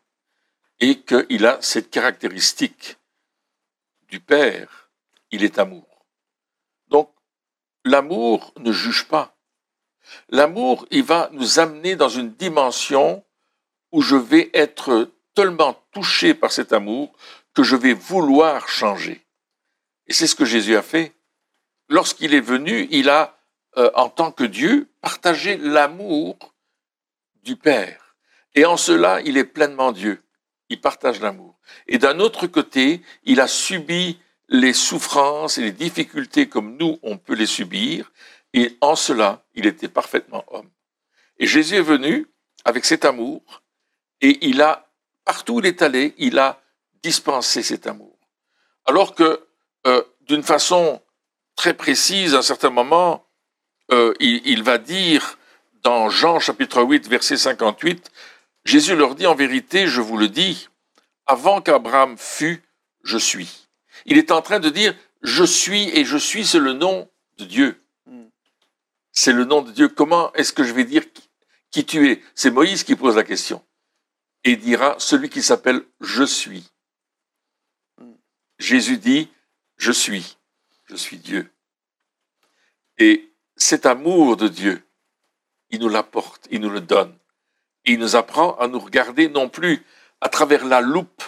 et 0.80 1.00
qu'il 1.00 1.46
a 1.46 1.58
cette 1.62 1.90
caractéristique 1.90 2.98
du 4.10 4.20
Père, 4.20 4.90
il 5.32 5.44
est 5.44 5.58
amour. 5.58 6.06
Donc, 6.90 7.14
l'amour 7.86 8.54
ne 8.60 8.72
juge 8.72 9.08
pas. 9.08 9.36
L'amour, 10.30 10.86
il 10.92 11.04
va 11.04 11.30
nous 11.34 11.60
amener 11.60 11.96
dans 11.96 12.10
une 12.10 12.34
dimension 12.34 13.24
où 13.92 14.02
je 14.02 14.16
vais 14.16 14.50
être 14.54 15.12
tellement 15.36 15.82
touché 15.92 16.34
par 16.34 16.52
cet 16.52 16.74
amour 16.74 17.12
que 17.54 17.64
je 17.64 17.76
vais 17.76 17.94
vouloir 17.94 18.68
changer. 18.68 19.26
Et 20.08 20.14
c'est 20.14 20.28
ce 20.28 20.36
que 20.36 20.46
Jésus 20.46 20.76
a 20.76 20.82
fait. 20.82 21.14
Lorsqu'il 21.90 22.34
est 22.34 22.42
venu, 22.42 22.88
il 22.92 23.10
a, 23.10 23.38
euh, 23.78 23.92
en 23.96 24.10
tant 24.10 24.32
que 24.32 24.44
Dieu, 24.44 24.90
partagé 25.02 25.58
l'amour 25.58 26.38
du 27.44 27.56
Père. 27.56 28.16
Et 28.56 28.66
en 28.66 28.78
cela, 28.78 29.22
il 29.22 29.38
est 29.38 29.46
pleinement 29.46 29.92
Dieu. 29.92 30.22
Il 30.70 30.80
partage 30.80 31.20
l'amour. 31.20 31.60
Et 31.88 31.98
d'un 31.98 32.20
autre 32.20 32.48
côté, 32.48 33.02
il 33.24 33.40
a 33.42 33.48
subi 33.48 34.20
les 34.48 34.74
souffrances 34.74 35.58
et 35.58 35.62
les 35.62 35.72
difficultés 35.72 36.48
comme 36.48 36.78
nous, 36.78 37.00
on 37.04 37.18
peut 37.18 37.36
les 37.36 37.46
subir. 37.46 38.12
Et 38.54 38.78
en 38.82 38.96
cela, 38.96 39.44
il 39.54 39.66
était 39.66 39.88
parfaitement 39.88 40.44
homme. 40.48 40.70
Et 41.38 41.48
Jésus 41.48 41.76
est 41.76 41.82
venu 41.82 42.28
avec 42.66 42.86
cet 42.86 43.06
amour 43.06 43.42
et 44.20 44.46
il 44.48 44.62
a, 44.62 44.90
partout 45.26 45.56
où 45.56 45.60
il 45.60 45.66
est 45.66 45.82
allé, 45.82 46.14
il 46.18 46.38
a 46.38 46.62
dispensé 47.02 47.64
cet 47.64 47.88
amour. 47.88 48.18
Alors 48.86 49.16
que, 49.16 49.48
euh, 49.88 50.04
d'une 50.22 50.44
façon 50.44 51.02
très 51.56 51.74
précise, 51.74 52.36
à 52.36 52.40
un 52.40 52.44
certain 52.44 52.70
moment, 52.70 53.26
euh, 53.92 54.14
il, 54.20 54.42
il 54.46 54.64
va 54.64 54.78
dire 54.78 55.38
dans 55.84 56.10
Jean 56.10 56.40
chapitre 56.40 56.84
8, 56.84 57.08
verset 57.08 57.38
58, 57.38 58.12
Jésus 58.66 58.96
leur 58.96 59.16
dit 59.16 59.26
en 59.26 59.36
vérité, 59.36 59.88
je 59.88 60.02
vous 60.02 60.18
le 60.18 60.30
dis, 60.30 60.70
avant 61.26 61.62
qu'Abraham 61.62 62.18
fût, 62.18 62.64
je 63.04 63.18
suis. 63.18 63.68
Il 64.06 64.18
est 64.18 64.32
en 64.32 64.42
train 64.42 64.60
de 64.60 64.70
dire, 64.70 64.96
je 65.22 65.44
suis 65.44 65.90
et 65.98 66.06
je 66.06 66.18
suis, 66.18 66.46
c'est 66.46 66.60
le 66.60 66.74
nom 66.74 67.10
de 67.38 67.46
Dieu. 67.46 67.82
C'est 69.12 69.34
le 69.34 69.46
nom 69.46 69.62
de 69.62 69.72
Dieu. 69.72 69.90
Comment 69.90 70.32
est-ce 70.34 70.54
que 70.54 70.64
je 70.64 70.74
vais 70.74 70.86
dire 70.86 71.04
qui 71.70 71.86
tu 71.86 72.12
es? 72.12 72.22
C'est 72.36 72.52
Moïse 72.52 72.84
qui 72.84 72.96
pose 72.96 73.16
la 73.16 73.24
question. 73.24 73.64
Et 74.44 74.56
dira, 74.56 74.96
celui 74.98 75.30
qui 75.30 75.42
s'appelle 75.42 75.84
Je 76.00 76.24
suis. 76.24 76.70
Jésus 78.58 78.98
dit, 78.98 79.30
je 79.78 79.92
suis. 79.92 80.38
Je 80.86 80.96
suis 80.96 81.18
Dieu. 81.18 81.52
Et 82.98 83.34
cet 83.56 83.86
amour 83.86 84.38
de 84.38 84.48
Dieu, 84.48 84.84
il 85.70 85.80
nous 85.80 85.90
l'apporte, 85.90 86.48
il 86.52 86.62
nous 86.62 86.70
le 86.70 86.82
donne. 86.82 87.16
Et 87.86 87.94
il 87.94 88.00
nous 88.00 88.16
apprend 88.16 88.56
à 88.58 88.68
nous 88.68 88.80
regarder 88.80 89.30
non 89.30 89.50
plus 89.50 89.84
à 90.20 90.30
travers 90.30 90.66
la 90.66 90.82
loupe 90.82 91.24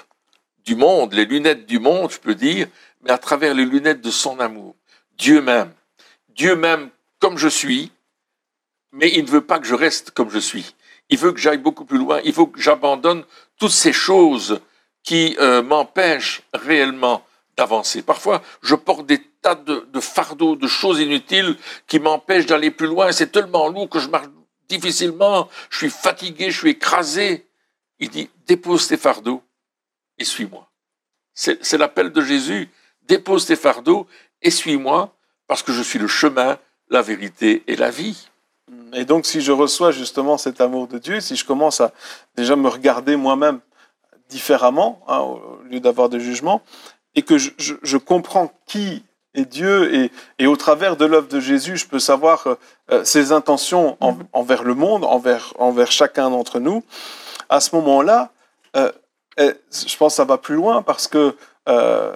du 0.65 0.75
monde, 0.75 1.13
les 1.13 1.25
lunettes 1.25 1.65
du 1.65 1.79
monde, 1.79 2.11
je 2.11 2.19
peux 2.19 2.35
dire, 2.35 2.67
mais 3.01 3.11
à 3.11 3.17
travers 3.17 3.53
les 3.53 3.65
lunettes 3.65 4.01
de 4.01 4.11
son 4.11 4.39
amour. 4.39 4.75
Dieu 5.17 5.41
même. 5.41 5.73
Dieu 6.29 6.55
même 6.55 6.89
comme 7.23 7.37
je 7.37 7.47
suis, 7.47 7.89
mais 8.91 9.09
il 9.15 9.23
ne 9.23 9.29
veut 9.29 9.45
pas 9.45 9.57
que 9.57 9.65
je 9.65 9.75
reste 9.75 10.11
comme 10.11 10.29
je 10.29 10.39
suis. 10.39 10.75
Il 11.07 11.17
veut 11.17 11.31
que 11.31 11.39
j'aille 11.39 11.57
beaucoup 11.57 11.85
plus 11.85 11.97
loin. 11.97 12.19
Il 12.25 12.33
faut 12.33 12.47
que 12.47 12.59
j'abandonne 12.59 13.23
toutes 13.57 13.71
ces 13.71 13.93
choses 13.93 14.59
qui 15.03 15.37
euh, 15.39 15.63
m'empêchent 15.63 16.41
réellement 16.53 17.25
d'avancer. 17.55 18.01
Parfois, 18.01 18.41
je 18.61 18.75
porte 18.75 19.05
des 19.05 19.21
tas 19.41 19.55
de, 19.55 19.87
de 19.89 19.99
fardeaux, 20.01 20.57
de 20.57 20.67
choses 20.67 20.99
inutiles 20.99 21.55
qui 21.87 21.97
m'empêchent 21.97 22.45
d'aller 22.45 22.71
plus 22.71 22.87
loin. 22.87 23.13
C'est 23.13 23.31
tellement 23.31 23.69
lourd 23.69 23.89
que 23.89 23.99
je 23.99 24.09
marche 24.09 24.27
difficilement. 24.67 25.47
Je 25.69 25.77
suis 25.77 25.89
fatigué, 25.89 26.51
je 26.51 26.59
suis 26.59 26.71
écrasé. 26.71 27.47
Il 27.99 28.09
dit, 28.09 28.29
dépose 28.47 28.89
tes 28.89 28.97
fardeaux 28.97 29.41
et 30.17 30.25
suis-moi. 30.25 30.69
C'est 31.33 31.77
l'appel 31.77 32.11
de 32.11 32.21
Jésus. 32.21 32.69
Dépose 33.03 33.45
tes 33.45 33.55
fardeaux 33.55 34.07
et 34.41 34.51
suis-moi 34.51 35.15
parce 35.47 35.63
que 35.63 35.71
je 35.71 35.81
suis 35.81 35.99
le 35.99 36.07
chemin, 36.07 36.59
la 36.89 37.01
vérité 37.01 37.63
et 37.67 37.75
la 37.75 37.89
vie. 37.89 38.27
Et 38.93 39.05
donc, 39.05 39.25
si 39.25 39.41
je 39.41 39.51
reçois 39.51 39.91
justement 39.91 40.37
cet 40.37 40.61
amour 40.61 40.87
de 40.87 40.97
Dieu, 40.97 41.19
si 41.19 41.35
je 41.35 41.45
commence 41.45 41.81
à 41.81 41.91
déjà 42.35 42.55
me 42.55 42.67
regarder 42.67 43.15
moi-même 43.15 43.59
différemment, 44.29 45.01
hein, 45.07 45.19
au 45.19 45.61
lieu 45.69 45.79
d'avoir 45.79 46.09
de 46.09 46.19
jugement, 46.19 46.61
et 47.15 47.21
que 47.21 47.37
je, 47.37 47.51
je, 47.57 47.75
je, 47.83 47.97
comprends 47.97 48.51
qui 48.65 49.03
est 49.35 49.45
Dieu, 49.45 49.93
et, 49.93 50.11
et 50.39 50.47
au 50.47 50.55
travers 50.55 50.95
de 50.95 51.05
l'œuvre 51.05 51.27
de 51.27 51.39
Jésus, 51.39 51.77
je 51.77 51.87
peux 51.87 51.99
savoir 51.99 52.57
euh, 52.91 53.03
ses 53.03 53.31
intentions 53.31 53.97
en, 53.99 54.17
envers 54.31 54.63
le 54.63 54.75
monde, 54.75 55.03
envers, 55.03 55.53
envers 55.59 55.91
chacun 55.91 56.29
d'entre 56.29 56.59
nous, 56.59 56.83
à 57.49 57.59
ce 57.59 57.75
moment-là, 57.75 58.31
euh, 58.75 58.91
je 59.37 59.97
pense 59.97 60.13
que 60.13 60.17
ça 60.17 60.25
va 60.25 60.37
plus 60.37 60.55
loin 60.55 60.81
parce 60.81 61.07
que 61.07 61.35
euh, 61.69 62.15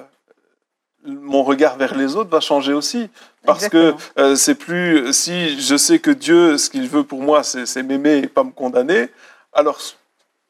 mon 1.07 1.43
regard 1.43 1.77
vers 1.77 1.95
les 1.95 2.15
autres 2.15 2.29
va 2.29 2.39
changer 2.39 2.73
aussi. 2.73 3.09
Parce 3.45 3.65
Exactement. 3.65 3.97
que 4.15 4.21
euh, 4.21 4.35
c'est 4.35 4.55
plus, 4.55 5.13
si 5.13 5.59
je 5.59 5.77
sais 5.77 5.99
que 5.99 6.11
Dieu, 6.11 6.57
ce 6.57 6.69
qu'il 6.69 6.87
veut 6.87 7.03
pour 7.03 7.21
moi, 7.21 7.43
c'est 7.43 7.81
m'aimer 7.83 8.17
et 8.17 8.27
pas 8.27 8.43
me 8.43 8.51
condamner, 8.51 9.09
alors 9.53 9.79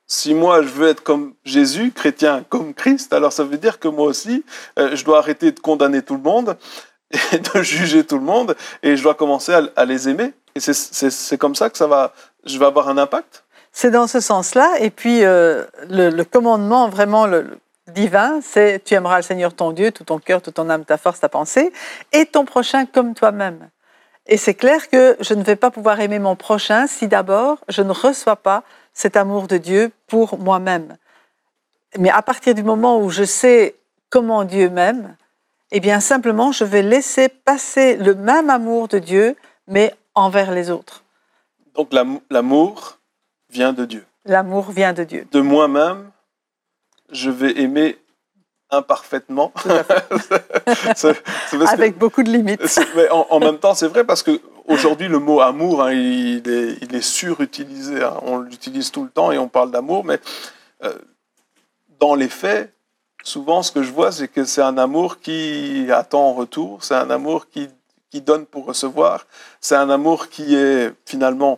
si 0.08 0.34
moi 0.34 0.62
je 0.62 0.68
veux 0.68 0.88
être 0.88 1.04
comme 1.04 1.34
Jésus, 1.46 1.92
chrétien 1.92 2.44
comme 2.50 2.74
Christ, 2.74 3.14
alors 3.14 3.34
ça 3.34 3.44
veut 3.44 3.58
dire 3.58 3.80
que 3.80 3.88
moi 3.88 4.08
aussi, 4.08 4.44
euh, 4.80 4.96
je 4.96 5.06
dois 5.06 5.20
arrêter 5.20 5.52
de 5.52 5.60
condamner 5.60 6.02
tout 6.02 6.16
le 6.16 6.22
monde 6.22 6.58
et 7.32 7.40
de 7.40 7.62
juger 7.62 8.04
tout 8.04 8.18
le 8.18 8.24
monde 8.24 8.56
et 8.82 8.98
je 8.98 9.04
dois 9.04 9.16
commencer 9.16 9.54
à, 9.54 9.62
à 9.76 9.86
les 9.86 10.10
aimer. 10.10 10.34
Et 10.56 10.60
c'est 10.60 11.38
comme 11.38 11.54
ça 11.54 11.70
que 11.70 11.78
ça 11.78 11.86
va, 11.86 12.14
je 12.46 12.58
vais 12.58 12.66
avoir 12.66 12.90
un 12.90 12.98
impact. 12.98 13.44
C'est 13.72 13.92
dans 13.92 14.08
ce 14.08 14.20
sens-là. 14.20 14.80
Et 14.80 14.90
puis, 14.90 15.24
euh, 15.24 15.64
le, 15.88 16.10
le, 16.10 16.24
commandement 16.24 16.90
vraiment 16.90 17.28
le, 17.28 17.60
divin, 17.88 18.40
c'est 18.42 18.84
tu 18.84 18.94
aimeras 18.94 19.18
le 19.18 19.24
Seigneur 19.24 19.54
ton 19.54 19.72
Dieu, 19.72 19.92
tout 19.92 20.04
ton 20.04 20.20
cœur, 20.20 20.42
toute 20.42 20.56
ton 20.56 20.70
âme, 20.70 20.86
ta 20.86 20.98
force, 20.98 21.20
ta 21.20 21.30
pensée, 21.30 21.72
et 22.12 22.26
ton 22.26 22.46
prochain 22.46 22.86
comme 22.86 23.14
toi-même. 23.14 23.70
Et 24.28 24.38
c'est 24.38 24.54
clair 24.54 24.90
que 24.90 25.16
je 25.22 25.34
ne 25.34 25.44
vais 25.44 25.56
pas 25.56 25.72
pouvoir 25.72 26.00
aimer 26.00 26.20
mon 26.20 26.36
prochain 26.36 26.86
si 26.88 27.08
d'abord 27.08 27.60
je 27.70 27.82
ne 27.82 27.92
reçois 27.92 28.36
pas 28.36 28.64
cet 28.94 29.16
amour 29.16 29.48
de 29.48 29.58
Dieu 29.58 29.92
pour 30.08 30.38
moi-même. 30.38 30.98
Mais 31.98 32.10
à 32.10 32.22
partir 32.22 32.54
du 32.54 32.64
moment 32.64 33.00
où 33.00 33.10
je 33.10 33.24
sais 33.24 33.76
comment 34.10 34.44
Dieu 34.44 34.70
m'aime, 34.70 35.16
eh 35.72 35.80
bien 35.80 36.00
simplement 36.00 36.52
je 36.52 36.66
vais 36.66 36.82
laisser 36.82 37.30
passer 37.30 37.96
le 37.96 38.16
même 38.16 38.50
amour 38.50 38.90
de 38.90 39.00
Dieu, 39.00 39.36
mais 39.68 39.96
envers 40.14 40.52
les 40.52 40.70
autres. 40.70 41.04
Donc 41.76 41.94
l'amour 42.30 42.98
vient 43.50 43.72
de 43.72 43.86
Dieu. 43.86 44.06
L'amour 44.26 44.72
vient 44.72 44.92
de 44.92 45.04
Dieu. 45.06 45.28
De 45.32 45.40
moi-même, 45.40 46.12
je 47.12 47.30
vais 47.30 47.60
aimer 47.60 47.98
imparfaitement. 48.70 49.54
c 50.96 51.14
Avec 51.68 51.94
que, 51.94 52.00
beaucoup 52.00 52.24
de 52.24 52.30
limites. 52.30 52.80
Mais 52.96 53.10
en, 53.10 53.28
en, 53.30 53.40
même 53.40 53.60
temps, 53.60 53.74
c'est 53.74 53.88
vrai 53.88 54.04
parce 54.04 54.24
que 54.24 54.42
aujourd'hui, 54.68 55.08
le 55.08 55.20
mot 55.20 55.42
amour, 55.42 55.84
hein, 55.84 55.94
il, 55.94 56.48
est, 56.48 56.78
il, 56.82 56.96
est, 56.96 57.02
surutilisé. 57.02 58.04
Hein. 58.04 58.18
On 58.24 58.40
l'utilise 58.40 58.92
tout 58.92 59.04
le 59.04 59.10
temps 59.10 59.32
et 59.32 59.38
on 59.38 59.48
parle 59.48 59.72
d'amour, 59.72 60.04
mais 60.04 60.20
euh, 60.84 60.94
dans 62.00 62.16
les 62.16 62.30
faits, 62.30 62.74
souvent, 63.24 63.64
ce 63.64 63.72
que 63.72 63.84
je 63.84 63.92
vois, 63.92 64.12
c'est 64.12 64.28
que 64.28 64.46
c'est 64.46 64.62
un 64.62 64.78
amour 64.78 65.20
qui 65.20 65.88
attend 65.92 66.30
en 66.30 66.34
retour. 66.34 66.84
C'est 66.84 66.96
un 66.96 67.10
amour 67.10 67.50
qui, 67.50 67.70
qui, 68.12 68.22
donne 68.22 68.46
pour 68.46 68.66
recevoir. 68.66 69.26
C'est 69.62 69.76
un 69.76 69.90
amour 69.90 70.30
qui 70.30 70.56
est 70.56 70.94
finalement 71.06 71.58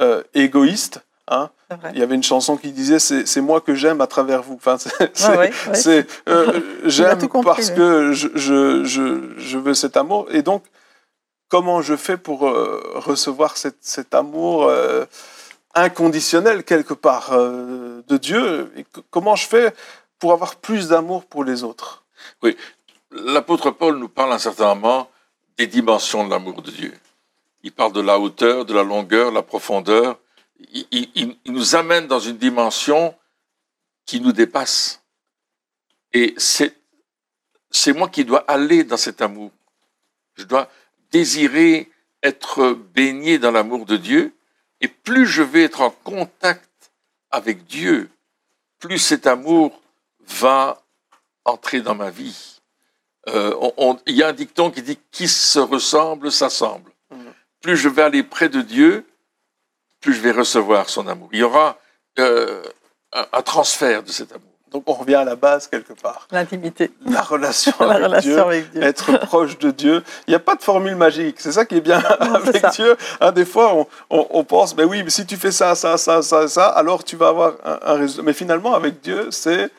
euh, 0.00 0.22
égoïste. 0.34 1.04
Hein. 1.28 1.50
Il 1.92 1.98
y 1.98 2.02
avait 2.02 2.14
une 2.14 2.22
chanson 2.22 2.56
qui 2.56 2.72
disait 2.72 2.98
c'est 2.98 3.26
c'est 3.26 3.40
moi 3.40 3.60
que 3.60 3.74
j'aime 3.74 4.00
à 4.00 4.06
travers 4.06 4.42
vous. 4.42 4.54
Enfin, 4.54 4.76
c'est 4.78 5.28
Ouais, 5.28 5.36
ouais, 5.36 5.52
c'est, 5.74 6.06
euh, 6.28 6.60
j'aime 6.84 7.18
parce 7.42 7.70
que 7.70 8.12
je, 8.12 8.28
je, 8.34 8.84
je, 8.84 9.38
je 9.38 9.58
veux 9.58 9.74
cet 9.74 9.96
amour. 9.96 10.26
Et 10.30 10.42
donc, 10.42 10.64
comment 11.48 11.82
je 11.82 11.96
fais 11.96 12.16
pour 12.16 12.46
euh, 12.46 12.82
recevoir 12.96 13.56
cet, 13.56 13.76
cet 13.80 14.14
amour 14.14 14.64
euh, 14.64 15.04
inconditionnel 15.74 16.64
quelque 16.64 16.94
part 16.94 17.32
euh, 17.32 18.02
de 18.08 18.16
Dieu? 18.16 18.72
Et 18.76 18.84
Comment 19.10 19.36
je 19.36 19.46
fais 19.46 19.74
pour 20.18 20.32
avoir 20.32 20.56
plus 20.56 20.88
d'amour 20.88 21.24
pour 21.24 21.44
les 21.44 21.64
autres? 21.64 22.04
L'apôtre 23.10 23.70
Paul 23.70 23.98
nous 23.98 24.08
parle 24.08 24.32
à 24.32 24.36
un 24.36 24.38
certain 24.38 24.74
moment 24.74 25.08
des 25.56 25.66
dimensions 25.66 26.24
de 26.26 26.30
l'amour 26.30 26.62
de 26.62 26.70
Dieu. 26.70 26.94
Il 27.62 27.72
parle 27.72 27.92
de 27.92 28.00
la 28.00 28.18
hauteur, 28.18 28.64
de 28.64 28.74
la 28.74 28.82
longueur, 28.82 29.30
de 29.30 29.34
la 29.36 29.42
profondeur. 29.42 30.18
Il, 30.58 30.86
il- 30.90 31.10
il- 31.14 31.36
il 31.44 31.52
nous 31.52 31.74
amène 31.74 32.06
dans 32.06 32.20
une 32.20 32.36
dimension 32.38 33.14
qui 34.06 34.20
nous 34.20 34.32
dépasse. 34.32 35.02
Et 36.12 36.34
c'est, 36.36 36.76
c'est 37.70 37.92
moi 37.92 38.08
qui 38.08 38.24
dois 38.24 38.44
aller 38.50 38.84
dans 38.84 38.96
cet 38.96 39.20
amour. 39.22 39.50
Je 40.36 40.44
dois 40.44 40.70
désirer 41.10 41.90
être 42.22 42.72
baigné 42.94 43.38
dans 43.38 43.50
l'amour 43.50 43.84
de 43.86 43.96
Dieu. 43.96 44.32
Et 44.80 44.88
plus 44.88 45.26
je 45.26 45.42
vais 45.42 45.62
être 45.64 45.80
en 45.80 45.90
contact 45.90 46.92
avec 47.30 47.64
Dieu, 47.66 48.10
plus 48.78 48.98
cet 48.98 49.26
amour 49.26 49.80
va 50.20 50.82
entrer 51.44 51.80
dans 51.80 51.94
ma 51.94 52.10
vie. 52.10 52.60
Euh, 53.28 53.54
Il 54.06 54.14
y 54.14 54.22
a 54.22 54.28
un 54.28 54.32
dicton 54.32 54.70
qui 54.70 54.82
dit 54.82 54.98
qui 55.10 55.26
se 55.26 55.58
ressemble 55.58 56.30
s'assemble. 56.30 56.90
Mhm. 57.10 57.32
Plus 57.60 57.76
je 57.76 57.88
vais 57.88 58.02
aller 58.02 58.22
près 58.22 58.48
de 58.48 58.60
Dieu, 58.60 59.06
plus 60.04 60.14
je 60.14 60.20
vais 60.20 60.32
recevoir 60.32 60.88
son 60.88 61.06
amour. 61.08 61.28
Il 61.32 61.38
y 61.40 61.42
aura 61.42 61.78
euh, 62.18 62.62
un, 63.12 63.26
un 63.32 63.42
transfert 63.42 64.02
de 64.02 64.10
cet 64.10 64.32
amour. 64.32 64.48
Donc, 64.70 64.82
on 64.88 64.92
revient 64.92 65.14
à 65.14 65.24
la 65.24 65.36
base 65.36 65.68
quelque 65.68 65.92
part. 65.92 66.26
L'intimité, 66.32 66.90
La 67.06 67.22
relation 67.22 67.72
la 67.80 67.92
avec 67.92 68.04
relation 68.04 68.30
Dieu. 68.32 68.40
avec 68.40 68.70
Dieu. 68.72 68.82
être 68.82 69.18
proche 69.20 69.56
de 69.58 69.70
Dieu. 69.70 70.02
Il 70.26 70.30
n'y 70.32 70.34
a 70.34 70.40
pas 70.40 70.56
de 70.56 70.62
formule 70.62 70.96
magique. 70.96 71.36
C'est 71.38 71.52
ça 71.52 71.64
qui 71.64 71.76
est 71.76 71.80
bien 71.80 72.00
Non, 72.20 72.34
avec. 72.34 72.66
Dieu. 72.72 72.96
Hein, 73.20 73.30
des 73.32 73.44
fois, 73.44 73.72
on, 73.74 73.86
on- 74.10 74.26
on 74.30 74.44
pense, 74.44 74.76
mais 74.76 74.82
oui, 74.84 75.02
mais 75.04 75.10
si 75.10 75.24
tu 75.26 75.36
fais 75.36 75.52
ça, 75.52 75.74
ça, 75.76 75.96
ça, 75.96 76.22
ça, 76.22 76.48
ça, 76.48 76.66
alors 76.66 77.04
tu 77.04 77.14
vas 77.16 77.28
avoir 77.28 77.54
un, 77.64 77.78
un 77.82 77.94
résultat. 77.94 78.22
Mais 78.24 78.32
finalement, 78.32 78.74
avec 78.74 79.00
Dieu, 79.00 79.28
c'est 79.30 79.70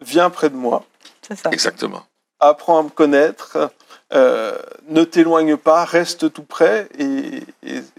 viens 0.00 0.30
près 0.30 0.48
de 0.48 0.54
moi, 0.56 0.84
C'est 1.26 1.36
ça. 1.36 1.50
Exactement. 1.50 2.04
apprends 2.38 2.78
à 2.78 2.82
me 2.84 2.88
connaître, 2.90 3.70
euh, 4.12 4.56
ne 4.88 5.02
t'éloigne 5.02 5.56
pas, 5.56 5.84
reste 5.84 6.32
tout 6.32 6.44
près. 6.44 6.88
Et, 6.98 7.42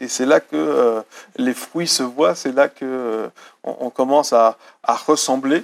c'est 0.08 0.26
là 0.26 0.40
que 0.40 0.56
euh, 0.56 1.02
les 1.36 1.54
fruits 1.54 1.88
se 1.88 2.04
voient, 2.04 2.34
c'est 2.34 2.54
là 2.54 2.70
que 2.70 2.86
euh, 2.86 3.28
on, 3.64 3.90
commence 3.90 4.32
à, 4.34 4.58
ressembler. 4.84 5.64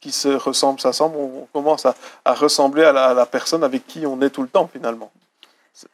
Qui 0.00 0.12
se 0.12 0.28
ressemble, 0.28 0.80
s'assemble, 0.80 1.16
on, 1.18 1.42
on 1.42 1.48
commence 1.52 1.84
à, 1.84 1.94
ressembler 2.26 2.84
à 2.84 2.92
la, 2.92 3.26
personne 3.26 3.62
avec 3.62 3.86
qui 3.86 4.06
on 4.06 4.20
est 4.22 4.30
tout 4.30 4.42
le 4.42 4.48
temps 4.48 4.68
finalement. 4.72 5.12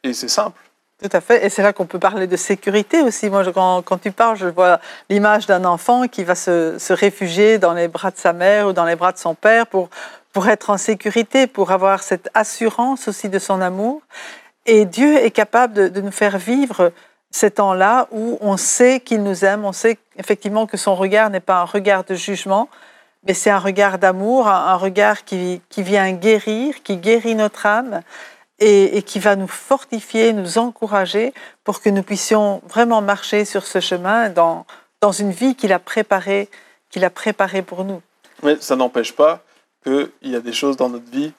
Et 0.03 0.13
c'est 0.13 0.29
simple. 0.29 0.59
Tout 1.01 1.09
à 1.11 1.21
fait. 1.21 1.45
Et 1.45 1.49
c'est 1.49 1.61
là 1.61 1.73
qu'on 1.73 1.85
peut 1.85 1.99
parler 1.99 2.25
de 2.25 2.37
sécurité 2.37 3.01
aussi. 3.01 3.29
Moi, 3.29 3.43
quand, 3.51 3.81
quand 3.83 3.97
tu 3.97 4.11
parles, 4.11 4.37
je 4.37 4.47
vois 4.47 4.79
l'image 5.09 5.45
d'un 5.45 5.63
enfant 5.65 6.07
qui 6.07 6.23
va 6.23 6.35
se 6.35 6.93
réfugier 6.93 7.57
dans 7.57 7.73
les 7.73 7.87
bras 7.87 8.11
de 8.11 8.17
sa 8.17 8.33
mère 8.33 8.67
ou 8.67 8.73
dans 8.73 8.85
les 8.85 8.95
bras 8.95 9.11
de 9.11 9.17
son 9.17 9.35
père 9.35 9.67
pour, 9.67 9.89
pour 10.37 10.49
être 10.49 10.69
en 10.69 10.77
sécurité, 10.77 11.47
pour 11.47 11.71
avoir 11.71 12.03
cette 12.03 12.29
assurance 12.35 13.07
aussi 13.07 13.27
de 13.27 13.39
son 13.39 13.59
amour. 13.59 14.03
Et 14.67 14.85
Dieu 14.85 15.17
est 15.17 15.31
capable 15.31 15.91
de, 15.91 15.99
nous 15.99 16.11
faire 16.11 16.37
vivre 16.37 16.91
ces 17.31 17.49
temps-là 17.49 18.07
où 18.11 18.37
on 18.39 18.55
sait 18.55 18.99
qu'il 18.99 19.23
nous 19.23 19.45
aime, 19.45 19.65
on 19.65 19.71
sait 19.71 19.97
effectivement 20.15 20.67
que 20.67 20.77
son 20.77 20.93
regard 20.93 21.31
n'est 21.31 21.39
pas 21.39 21.61
un 21.61 21.65
regard 21.65 22.03
de 22.03 22.13
jugement, 22.13 22.69
mais 23.25 23.33
c'est 23.33 23.49
un 23.49 23.57
regard 23.57 23.97
d'amour, 23.97 24.47
un, 24.47 24.75
regard 24.75 25.25
qui, 25.25 25.59
vient 25.75 26.11
guérir, 26.11 26.83
qui 26.83 26.97
guérit 26.97 27.33
notre 27.33 27.65
âme 27.65 28.01
et, 28.59 29.01
qui 29.01 29.17
va 29.17 29.35
nous 29.35 29.47
fortifier, 29.47 30.33
nous 30.33 30.59
encourager 30.59 31.33
pour 31.63 31.81
que 31.81 31.89
nous 31.89 32.03
puissions 32.03 32.61
vraiment 32.67 33.01
marcher 33.01 33.43
sur 33.43 33.65
ce 33.65 33.79
chemin 33.79 34.29
dans, 34.29 34.67
dans 35.01 35.11
une 35.11 35.31
vie 35.31 35.55
qu'il 35.55 35.73
a 35.73 35.79
préparée 35.79 36.47
qu'il 36.91 37.03
a 37.03 37.09
préparée 37.09 37.63
pour 37.63 37.83
nous. 37.83 38.03
Mais 38.43 38.57
ça 38.59 38.75
n'empêche 38.75 39.13
pas 39.13 39.41
qu'il 39.91 40.31
y 40.31 40.35
a 40.35 40.39
des 40.41 40.53
choses 40.53 40.77
dans 40.77 40.89
notre 40.89 41.09
vie 41.11 41.31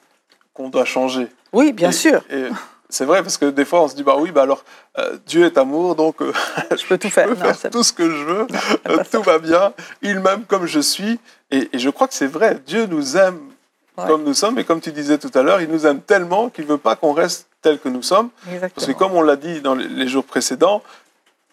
qu'on 0.53 0.69
doit 0.69 0.85
changer. 0.85 1.27
Oui, 1.53 1.71
bien 1.73 1.89
Et- 1.89 1.93
sûr, 1.93 2.21
Et 2.29 2.45
c'est 2.89 3.05
vrai, 3.05 3.21
parce 3.21 3.37
que 3.37 3.45
des 3.45 3.65
fois, 3.65 3.83
on 3.83 3.87
se 3.87 3.95
dit, 3.95 4.03
bah 4.03 4.15
oui, 4.17 4.31
bah 4.31 4.41
alors, 4.43 4.63
euh, 4.97 5.17
Dieu 5.25 5.45
est 5.45 5.57
amour, 5.57 5.95
donc 5.95 6.21
euh, 6.21 6.33
je 6.71 6.85
peux 6.87 6.97
tout 6.97 7.07
je 7.07 7.13
faire. 7.13 7.27
peux 7.27 7.35
Non, 7.35 7.53
faire 7.53 7.71
tout 7.71 7.83
ce 7.83 7.93
que 7.93 8.09
je 8.09 8.23
veux, 8.23 8.47
non, 8.89 9.03
tout 9.11 9.21
va 9.21 9.39
bien, 9.39 9.73
il 10.01 10.19
m'aime 10.19 10.43
comme 10.45 10.65
je 10.65 10.79
suis. 10.79 11.19
Et, 11.51 11.69
et 11.73 11.79
je 11.79 11.89
crois 11.89 12.07
que 12.07 12.13
c'est 12.13 12.27
vrai, 12.27 12.59
Dieu 12.65 12.85
nous 12.85 13.17
aime 13.17 13.39
Ouais. 13.97 14.07
comme 14.07 14.23
nous 14.23 14.33
sommes, 14.33 14.57
et 14.57 14.63
comme 14.63 14.79
tu 14.79 14.93
disais 14.93 15.17
tout 15.17 15.31
à 15.33 15.43
l'heure, 15.43 15.59
il 15.59 15.67
nous 15.67 15.85
aime 15.85 15.99
tellement 15.99 16.47
qu'il 16.49 16.63
ne 16.63 16.69
veut 16.69 16.77
pas 16.77 16.95
qu'on 16.95 17.11
reste 17.11 17.47
tel 17.61 17.77
que 17.79 17.89
nous 17.89 18.01
sommes. 18.01 18.29
Parce 18.29 18.47
que 18.47 18.55
Exactement. 18.55 18.93
comme 18.97 19.11
on 19.15 19.21
l'a 19.21 19.35
dit 19.35 19.59
dans 19.59 19.75
les 19.75 20.07
jours 20.07 20.23
précédents, 20.23 20.81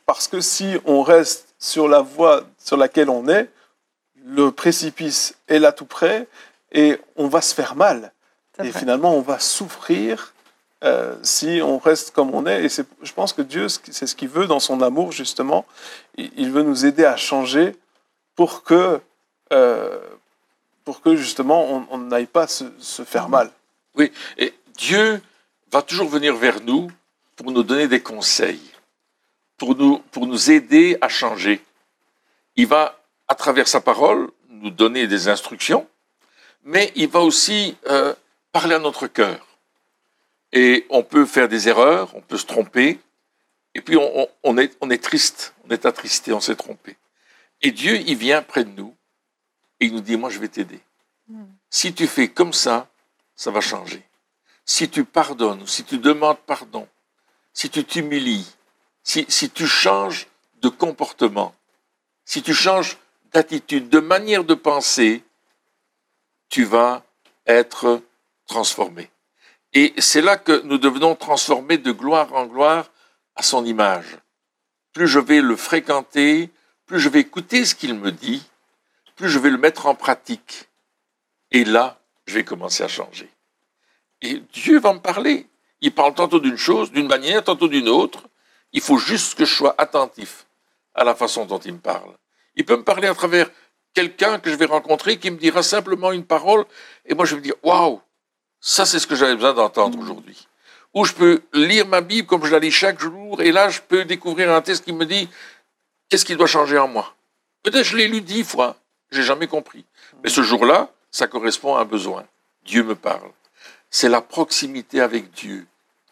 parce 0.06 0.28
que 0.28 0.40
si 0.40 0.76
on 0.84 1.02
reste 1.02 1.56
sur 1.58 1.88
la 1.88 2.02
voie 2.02 2.42
sur 2.56 2.76
laquelle 2.76 3.10
on 3.10 3.26
est, 3.26 3.50
le 4.24 4.52
précipice 4.52 5.34
est 5.48 5.58
là 5.58 5.72
tout 5.72 5.86
près 5.86 6.28
et 6.72 6.98
on 7.16 7.28
va 7.28 7.40
se 7.40 7.54
faire 7.54 7.76
mal. 7.76 8.12
Et 8.58 8.70
vrai. 8.70 8.78
finalement, 8.80 9.14
on 9.14 9.20
va 9.20 9.38
souffrir 9.38 10.32
euh, 10.84 11.16
si 11.22 11.60
on 11.62 11.78
reste 11.78 12.10
comme 12.12 12.34
on 12.34 12.46
est. 12.46 12.64
Et 12.64 12.68
c'est- 12.68 12.86
je 13.02 13.12
pense 13.12 13.32
que 13.32 13.42
Dieu, 13.42 13.68
c'est 13.68 14.06
ce 14.06 14.14
qu'il 14.14 14.28
veut 14.28 14.46
dans 14.46 14.60
son 14.60 14.80
amour, 14.82 15.10
justement. 15.12 15.64
Il 16.16 16.30
il 16.36 16.50
veut 16.52 16.62
nous 16.62 16.84
aider 16.86 17.04
à 17.04 17.16
changer 17.16 17.74
pour 18.34 18.62
que, 18.62 19.00
euh, 19.52 19.98
pour 20.84 21.00
que 21.00 21.16
justement, 21.16 21.86
on 21.90 21.98
n'aille 21.98 22.26
pas 22.26 22.46
se, 22.46 22.64
se 22.78 23.02
faire 23.04 23.28
mal. 23.28 23.50
Et 24.38 24.54
Dieu 24.76 25.20
va 25.72 25.80
toujours 25.82 26.08
venir 26.08 26.36
vers 26.36 26.60
nous 26.60 26.90
pour 27.36 27.50
nous 27.50 27.62
donner 27.62 27.88
des 27.88 28.00
conseils, 28.00 28.60
pour 29.56 29.74
nous, 29.76 29.98
pour 30.12 30.26
nous 30.26 30.50
aider 30.50 30.98
à 31.00 31.08
changer. 31.08 31.64
Il 32.56 32.66
va, 32.66 32.98
à 33.28 33.34
travers 33.34 33.66
sa 33.68 33.80
parole, 33.80 34.30
nous 34.50 34.70
donner 34.70 35.06
des 35.06 35.28
instructions, 35.28 35.86
mais 36.66 36.92
il 36.96 37.08
va 37.08 37.20
aussi 37.20 37.76
euh, 37.88 38.12
parler 38.52 38.74
à 38.74 38.78
notre 38.80 39.06
cœur. 39.06 39.46
Et 40.52 40.84
on 40.90 41.02
peut 41.02 41.24
faire 41.24 41.48
des 41.48 41.68
erreurs, 41.68 42.14
on 42.14 42.20
peut 42.20 42.36
se 42.36 42.44
tromper, 42.44 42.98
et 43.74 43.80
puis 43.80 43.96
on, 43.96 44.20
on- 44.22 44.28
on 44.42 44.58
est, 44.58 44.76
on 44.80 44.90
est 44.90 45.02
triste, 45.02 45.54
on 45.64 45.70
est 45.70 45.86
attristé, 45.86 46.32
on 46.32 46.40
s'est 46.40 46.56
trompé. 46.56 46.96
Et 47.62 47.70
Dieu, 47.70 47.96
il 47.96 48.16
vient 48.16 48.42
près 48.42 48.64
de 48.64 48.70
nous, 48.70 48.94
et 49.80 49.86
il 49.86 49.92
nous 49.94 50.00
dit, 50.00 50.16
moi 50.16 50.28
je 50.28 50.38
vais 50.38 50.48
t'aider. 50.48 50.80
Si 51.70 51.94
tu 51.94 52.06
fais 52.06 52.28
comme 52.28 52.52
ça, 52.52 52.88
ça 53.36 53.50
va 53.50 53.60
changer. 53.60 54.02
Si 54.64 54.88
tu 54.88 55.04
pardonnes, 55.04 55.66
si 55.66 55.84
tu 55.84 55.98
demandes 55.98 56.38
pardon, 56.46 56.88
si 57.52 57.70
tu 57.70 57.84
t'humilies, 57.84 58.46
si, 59.04 59.24
si 59.28 59.50
tu 59.50 59.66
changes 59.66 60.26
de 60.62 60.68
comportement, 60.68 61.54
si 62.24 62.42
tu 62.42 62.54
changes 62.54 62.96
d'attitude, 63.32 63.88
de 63.88 64.00
manière 64.00 64.42
de 64.44 64.54
penser, 64.54 65.22
tu 66.48 66.64
vas 66.64 67.04
être 67.46 68.02
transformé. 68.46 69.10
Et 69.72 69.92
c'est 69.98 70.22
là 70.22 70.36
que 70.36 70.62
nous 70.62 70.78
devenons 70.78 71.14
transformer 71.14 71.78
de 71.78 71.92
gloire 71.92 72.32
en 72.32 72.46
gloire 72.46 72.90
à 73.34 73.42
son 73.42 73.64
image. 73.64 74.16
Plus 74.92 75.08
je 75.08 75.18
vais 75.18 75.40
le 75.40 75.56
fréquenter, 75.56 76.50
plus 76.86 77.00
je 77.00 77.08
vais 77.08 77.20
écouter 77.20 77.64
ce 77.64 77.74
qu'il 77.74 77.94
me 77.94 78.12
dit, 78.12 78.42
plus 79.16 79.28
je 79.28 79.38
vais 79.38 79.50
le 79.50 79.58
mettre 79.58 79.86
en 79.86 79.94
pratique. 79.94 80.68
Et 81.50 81.64
là, 81.64 81.98
je 82.26 82.34
vais 82.34 82.44
commencer 82.44 82.82
à 82.82 82.88
changer. 82.88 83.28
Et 84.22 84.40
Dieu 84.52 84.80
va 84.80 84.94
me 84.94 85.00
parler. 85.00 85.46
Il 85.80 85.92
parle 85.92 86.14
tantôt 86.14 86.40
d'une 86.40 86.56
chose, 86.56 86.90
d'une 86.90 87.06
manière, 87.06 87.44
tantôt 87.44 87.68
d'une 87.68 87.88
autre. 87.88 88.28
Il 88.72 88.80
faut 88.80 88.98
juste 88.98 89.36
que 89.36 89.44
je 89.44 89.54
sois 89.54 89.74
attentif 89.78 90.46
à 90.94 91.04
la 91.04 91.14
façon 91.14 91.44
dont 91.44 91.58
il 91.58 91.74
me 91.74 91.78
parle. 91.78 92.16
Il 92.54 92.64
peut 92.64 92.76
me 92.76 92.84
parler 92.84 93.08
à 93.08 93.14
travers 93.14 93.50
quelqu'un 93.96 94.38
que 94.38 94.50
je 94.50 94.56
vais 94.56 94.66
rencontrer 94.66 95.16
qui 95.16 95.30
me 95.30 95.38
dira 95.38 95.62
simplement 95.62 96.12
une 96.12 96.26
parole 96.26 96.66
et 97.06 97.14
moi 97.14 97.24
je 97.24 97.30
vais 97.30 97.40
me 97.40 97.44
dire 97.44 97.54
waouh, 97.62 98.02
ça 98.60 98.84
c'est 98.84 98.98
ce 98.98 99.06
que 99.06 99.16
j'avais 99.16 99.34
besoin 99.34 99.54
d'entendre 99.54 99.98
aujourd'hui. 99.98 100.46
Ou 100.92 101.06
je 101.06 101.14
peux 101.14 101.42
lire 101.54 101.86
ma 101.86 102.02
Bible 102.02 102.28
comme 102.28 102.44
je 102.44 102.52
la 102.52 102.58
lis 102.58 102.70
chaque 102.70 103.00
jour 103.00 103.40
et 103.40 103.52
là 103.52 103.70
je 103.70 103.80
peux 103.80 104.04
découvrir 104.04 104.52
un 104.52 104.60
texte 104.60 104.84
qui 104.84 104.92
me 104.92 105.06
dit 105.06 105.30
qu'est-ce 106.10 106.26
qui 106.26 106.36
doit 106.36 106.46
changer 106.46 106.76
en 106.76 106.88
moi? 106.88 107.14
Peut-être 107.62 107.84
je 107.84 107.96
l'ai 107.96 108.06
lu 108.06 108.20
dix 108.20 108.44
fois, 108.44 108.76
j'ai 109.10 109.22
jamais 109.22 109.46
compris. 109.46 109.86
Mais 110.22 110.28
ce 110.28 110.42
jour-là, 110.42 110.90
ça 111.10 111.26
correspond 111.26 111.74
à 111.76 111.80
un 111.80 111.84
besoin. 111.86 112.26
Dieu 112.66 112.84
me 112.84 112.94
parle. 112.94 113.30
C'est 113.88 114.10
la 114.10 114.20
proximité 114.20 115.00
avec 115.00 115.30
Dieu, 115.30 115.66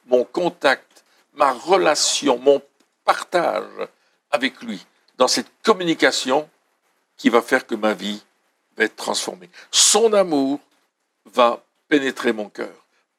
mon 0.06 0.24
contact, 0.24 1.04
ma 1.34 1.52
relation, 1.52 2.38
mon 2.38 2.62
partage 3.04 3.88
avec 4.30 4.62
lui, 4.62 4.86
dans 5.18 5.28
cette 5.28 5.50
communication 5.62 6.48
qui 7.16 7.28
va 7.30 7.42
faire 7.42 7.66
que 7.66 7.74
ma 7.74 7.94
vie 7.94 8.22
va 8.76 8.84
être 8.84 8.96
transformée. 8.96 9.48
Son 9.70 10.12
amour 10.12 10.60
va 11.26 11.62
pénétrer 11.88 12.32
mon 12.32 12.48
cœur, 12.48 12.74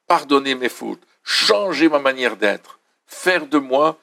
pardonner 0.06 0.54
mes 0.54 0.68
fautes, 0.68 1.02
changer 1.22 1.88
ma 1.88 1.98
manière 1.98 2.36
d'être, 2.36 2.78
faire 3.06 3.46
de 3.46 3.58
moi 3.58 3.98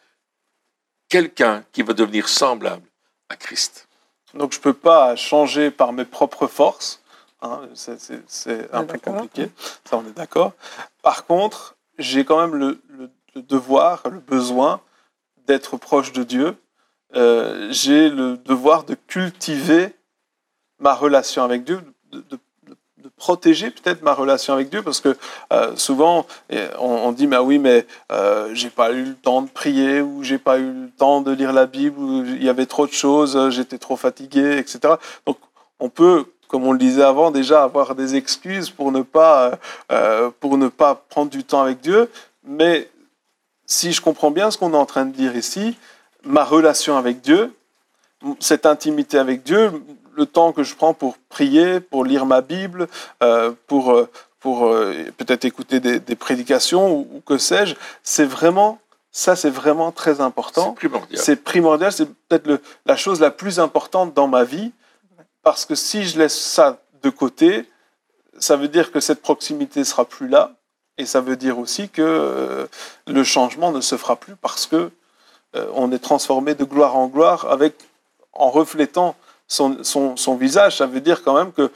quelqu'un 1.09 1.63
qui 1.71 1.83
va 1.83 1.93
devenir 1.93 2.27
semblable 2.27 2.87
à 3.29 3.35
Christ. 3.35 3.87
Donc 4.33 4.51
je 4.53 4.57
ne 4.57 4.63
peux 4.63 4.73
pas 4.73 5.15
changer 5.15 5.69
par 5.71 5.93
mes 5.93 6.05
propres 6.05 6.47
forces. 6.47 7.01
Hein, 7.41 7.67
c'est- 7.75 7.99
c'est 7.99 8.21
c'est 8.27 8.69
On 8.73 8.77
un 8.79 8.83
peu 8.85 8.97
compliqué, 8.99 9.51
ça 9.85 9.97
on 9.97 10.07
est 10.07 10.13
d'accord. 10.13 10.53
Par 11.01 11.25
contre, 11.25 11.75
j'ai 11.97 12.25
quand 12.25 12.39
même 12.39 12.55
le, 12.55 12.81
le- 12.89 13.11
le 13.35 13.41
devoir, 13.41 14.01
le 14.09 14.19
besoin 14.19 14.81
d'être 15.45 15.77
proche 15.77 16.13
de 16.13 16.23
Dieu. 16.23 16.55
Euh, 17.15 17.67
j'ai 17.71 18.09
le 18.09 18.37
devoir 18.37 18.83
de 18.83 18.95
cultiver 18.95 19.93
ma 20.79 20.93
relation 20.93 21.43
avec 21.43 21.63
Dieu, 21.63 21.81
de, 22.11 22.39
protéger 23.17 23.69
peut-être 23.69 24.01
ma 24.01 24.13
relation 24.13 24.53
avec 24.53 24.69
Dieu, 24.69 24.81
parce 24.81 24.99
que 24.99 25.15
euh, 25.51 25.75
souvent 25.75 26.25
on, 26.79 27.11
dit 27.11 27.27
mais 27.27 27.37
oui 27.37 27.59
mais 27.59 27.85
euh, 28.11 28.49
j'ai 28.53 28.69
pas 28.69 28.91
eu 28.91 29.03
le 29.03 29.15
temps 29.15 29.41
de 29.41 29.49
prier 29.49 30.01
ou 30.01 30.23
j'ai 30.23 30.37
pas 30.37 30.57
eu 30.57 30.71
le 30.71 30.89
temps 30.89 31.21
de 31.21 31.31
lire 31.31 31.53
la 31.53 31.65
Bible 31.65 31.99
ou 31.99 32.25
il 32.25 32.43
y 32.43 32.49
avait 32.49 32.65
trop 32.65 32.87
de 32.87 32.91
choses, 32.91 33.49
j'étais 33.49 33.77
trop 33.77 33.97
fatigué, 33.97 34.57
etc. 34.57 34.95
Donc 35.25 35.37
on 35.79 35.89
peut, 35.89 36.25
comme 36.47 36.65
on 36.65 36.71
le 36.71 36.79
disait 36.79 37.03
avant, 37.03 37.31
déjà 37.31 37.63
avoir 37.63 37.93
des 37.95 38.15
excuses 38.15 38.69
pour 38.69 38.91
ne 38.91 39.01
pas 39.01 39.59
euh, 39.91 40.31
pour 40.39 40.57
ne 40.57 40.67
pas 40.67 40.95
prendre 40.95 41.29
du 41.29 41.43
temps 41.43 41.61
avec 41.61 41.81
Dieu, 41.81 42.09
mais 42.45 42.89
si 43.65 43.91
je 43.91 44.01
comprends 44.01 44.31
bien 44.31 44.51
ce 44.51 44.57
qu'on 44.57 44.73
est 44.73 44.77
en 44.77 44.85
train 44.85 45.05
de 45.05 45.13
dire 45.13 45.35
ici, 45.35 45.77
ma 46.23 46.43
relation 46.43 46.97
avec 46.97 47.21
Dieu, 47.21 47.53
cette 48.39 48.65
intimité 48.65 49.17
avec 49.17 49.43
Dieu, 49.43 49.71
le 50.15 50.25
temps 50.25 50.51
que 50.53 50.63
je 50.63 50.75
prends 50.75 50.93
pour 50.93 51.17
prier, 51.29 51.79
pour 51.79 52.05
lire 52.05 52.25
ma 52.25 52.41
Bible, 52.41 52.87
euh, 53.21 53.51
pour, 53.67 53.91
euh, 53.91 54.09
pour 54.39 54.67
euh, 54.67 54.93
peut-être 55.17 55.45
écouter 55.45 55.79
des, 55.79 55.99
des 55.99 56.15
prédications 56.15 56.93
ou, 56.95 57.07
ou 57.15 57.19
que 57.21 57.37
sais-je, 57.37 57.75
c'est 58.03 58.25
vraiment, 58.25 58.79
ça 59.11 59.35
c'est 59.35 59.49
vraiment 59.49 59.91
très 59.91 60.15
C'est 60.15 60.21
important. 60.21 60.73
primordial. 60.73 61.21
C'est 61.21 61.35
primordial, 61.43 61.91
c'est 61.91 62.05
peut-être 62.27 62.47
le- 62.47 62.61
la 62.85 62.95
chose 62.95 63.19
la 63.19 63.31
plus 63.31 63.59
importante 63.59 64.13
dans 64.13 64.27
ma 64.27 64.43
vie, 64.43 64.71
parce 65.41 65.65
que 65.65 65.75
si 65.75 66.05
je 66.05 66.17
laisse 66.19 66.39
ça 66.39 66.79
de 67.01 67.09
côté, 67.09 67.65
ça 68.39 68.55
veut 68.55 68.69
dire 68.69 68.91
que 68.91 68.99
cette 69.01 69.21
proximité 69.21 69.83
sera 69.83 70.05
plus 70.05 70.27
là, 70.29 70.53
et 70.97 71.05
ça 71.05 71.19
veut 71.21 71.35
dire 71.35 71.57
aussi 71.59 71.89
que 71.89 72.01
euh, 72.01 72.65
le 73.07 73.23
changement 73.23 73.71
ne 73.71 73.81
se 73.81 73.97
fera 73.97 74.15
plus 74.15 74.35
parce 74.35 74.67
que 74.67 74.91
on 75.73 75.91
est 75.91 75.99
transformé 75.99 76.55
de 76.55 76.63
gloire 76.63 76.95
en 76.95 77.07
gloire 77.07 77.47
avec, 77.49 77.75
en 78.33 78.49
reflétant 78.49 79.15
son, 79.47 79.77
son, 79.83 80.15
son 80.17 80.35
visage. 80.35 80.77
Ça 80.77 80.85
veut 80.85 81.01
dire 81.01 81.23
quand 81.23 81.35
même 81.35 81.51
que 81.51 81.71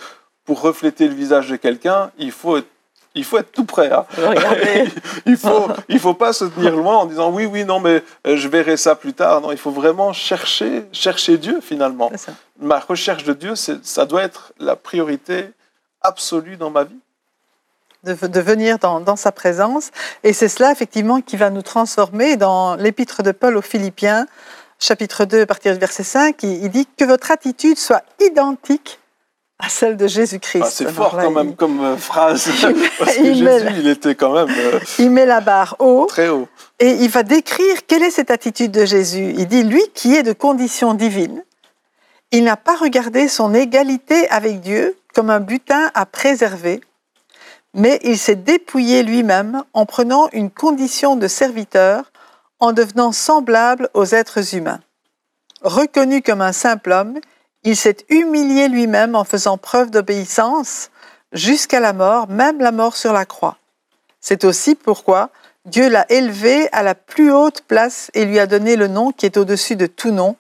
pour 0.46 0.62
refléter 0.62 1.08
le 1.08 1.14
visage 1.14 1.50
de 1.50 1.56
quelqu'un, 1.58 2.12
il 2.18 2.32
faut 2.32 2.58
être, 2.58 2.68
il 3.16 3.24
faut 3.24 3.38
être 3.38 3.52
tout 3.52 3.66
près. 3.66 3.92
hein. 3.92 4.06
Il 5.26 5.36
faut, 5.38 5.68
il 5.90 6.00
faut 6.00 6.14
pas 6.14 6.34
se 6.34 6.46
tenir 6.46 6.76
loin 6.76 6.98
en 6.98 7.06
disant 7.06 7.32
oui, 7.32 7.46
oui, 7.46 7.66
non, 7.66 7.80
mais 7.80 8.04
euh, 8.28 8.38
je 8.38 8.48
verrai 8.48 8.78
ça 8.78 8.96
plus 8.96 9.14
tard. 9.14 9.42
Non, 9.42 9.52
il 9.52 9.58
faut 9.58 9.72
vraiment 9.72 10.14
chercher, 10.14 10.86
chercher 10.92 11.38
Dieu 11.38 11.60
finalement. 11.62 12.10
Ma 12.60 12.80
recherche 12.80 13.24
de 13.24 13.34
Dieu, 13.34 13.54
ça 13.56 14.06
doit 14.06 14.24
être 14.24 14.54
la 14.60 14.76
priorité 14.76 15.50
absolue 16.02 16.58
dans 16.58 16.70
ma 16.70 16.84
vie. 16.86 17.00
De, 18.08 18.28
de 18.28 18.40
venir 18.40 18.80
dans, 18.80 19.00
dans 19.00 19.16
sa 19.16 19.32
présence. 19.32 19.92
Et 20.24 20.34
c'est 20.34 20.48
cela, 20.50 20.72
effectivement, 20.72 21.22
qui 21.22 21.38
va 21.38 21.50
nous 21.50 21.62
transformer 21.62 22.38
dans 22.38 22.76
l'épître 22.76 23.22
de 23.24 23.32
Paul 23.32 23.58
aux 23.58 23.62
Philippiens, 23.62 24.26
chapitre 24.80 25.26
2, 25.26 25.42
à 25.42 25.46
partir 25.46 25.74
du 25.74 25.80
verset 25.80 26.04
5. 26.04 26.42
Il, 26.44 26.64
il 26.64 26.70
dit 26.70 26.88
que 26.98 27.06
votre 27.06 27.32
attitude 27.32 27.78
soit 27.78 28.04
identique 28.20 29.00
à 29.60 29.70
celle 29.70 29.98
de 29.98 30.06
Jésus-Christ. 30.08 30.64
Ah, 30.66 30.70
c'est 30.70 30.92
fort 30.92 31.16
là, 31.16 31.24
quand 31.24 31.32
même 31.32 31.50
il- 31.50 31.56
comme 31.56 31.84
euh, 31.84 31.98
phrase. 31.98 32.48
Parce 33.00 33.16
que 33.16 33.34
Jésus, 33.34 33.68
il 33.80 33.88
était 33.88 34.14
quand 34.14 34.32
même 34.34 34.56
euh, 34.56 34.80
Il 35.00 35.10
met 35.10 35.26
la 35.26 35.42
barre 35.42 35.76
haut 35.80 36.06
très 36.08 36.30
haut. 36.30 36.48
et 36.80 36.92
il 36.92 37.10
va 37.10 37.24
décrire 37.24 37.86
quelle 37.88 38.04
est 38.04 38.12
cette 38.12 38.30
attitude 38.30 38.70
de 38.72 38.86
Jésus. 38.86 39.34
Il 39.36 39.48
dit, 39.48 39.64
lui 39.64 39.82
qui 39.96 40.16
est 40.16 40.22
de 40.22 40.34
condition 40.34 40.94
divine, 40.94 41.44
il 42.32 42.44
n'a 42.44 42.56
pas 42.58 42.76
regardé 42.76 43.28
son 43.28 43.56
égalité 43.56 44.30
avec 44.30 44.60
Dieu 44.60 44.96
comme 45.16 45.32
un 45.32 45.40
butin 45.40 45.90
à 45.96 46.06
préserver, 46.06 46.82
mais 47.78 48.00
il 48.04 48.18
s'est 48.18 48.36
dépouillé 48.36 49.04
lui-même 49.04 49.64
en 49.74 49.86
prenant 49.86 50.30
une 50.34 50.50
condition 50.50 51.16
de 51.16 51.28
serviteur, 51.28 52.12
en 52.60 52.74
devenant 52.74 53.12
semblable 53.12 53.90
aux 53.94 54.16
êtres 54.16 54.56
humains. 54.56 54.82
Reconnu 55.62 56.24
comme 56.24 56.42
un 56.42 56.54
simple 56.54 56.92
homme, 56.92 57.20
il 57.64 57.78
s'est 57.78 57.98
humilié 58.10 58.68
lui-même 58.68 59.16
en 59.16 59.24
faisant 59.24 59.60
preuve 59.60 59.92
d'obéissance 59.92 60.90
jusqu'à 61.32 61.80
la 61.80 61.94
mort, 61.94 62.28
même 62.30 62.60
la 62.60 62.72
mort 62.72 62.96
sur 62.96 63.14
la 63.14 63.26
croix. 63.26 63.58
C'est 64.22 64.44
aussi 64.44 64.74
pourquoi 64.74 65.30
Dieu 65.66 65.88
l'a 65.88 66.06
élevé 66.10 66.70
à 66.72 66.82
la 66.82 66.96
plus 66.96 67.32
haute 67.32 67.62
place 67.62 68.10
et 68.16 68.26
lui 68.26 68.40
a 68.40 68.48
donné 68.48 68.76
le 68.76 68.88
nom 68.88 69.12
qui 69.12 69.28
est 69.28 69.38
au-dessus 69.38 69.76
de 69.76 69.86
tout 69.86 70.12
nom, 70.12 70.36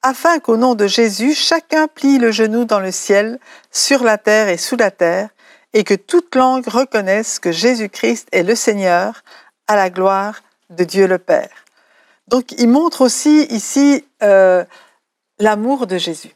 afin 0.00 0.38
qu'au 0.38 0.56
nom 0.56 0.74
de 0.74 0.86
Jésus, 0.86 1.34
chacun 1.34 1.86
plie 1.86 2.18
le 2.18 2.30
genou 2.30 2.64
dans 2.64 2.80
le 2.80 2.92
ciel, 2.92 3.38
sur 3.70 4.04
la 4.04 4.16
terre 4.16 4.48
et 4.48 4.56
sous 4.56 4.76
la 4.76 4.90
terre, 4.90 5.28
et 5.74 5.84
que 5.84 5.94
toute 5.94 6.34
langue 6.34 6.66
reconnaisse 6.66 7.38
que 7.38 7.52
Jésus-Christ 7.52 8.28
est 8.32 8.42
le 8.42 8.54
Seigneur, 8.54 9.22
à 9.66 9.76
la 9.76 9.90
gloire 9.90 10.42
de 10.70 10.84
Dieu 10.84 11.06
le 11.06 11.18
Père. 11.18 11.64
Donc 12.28 12.52
il 12.52 12.68
montre 12.68 13.02
aussi 13.02 13.44
ici 13.50 14.04
euh, 14.22 14.64
l'amour 15.38 15.86
de 15.86 15.98
Jésus. 15.98 16.34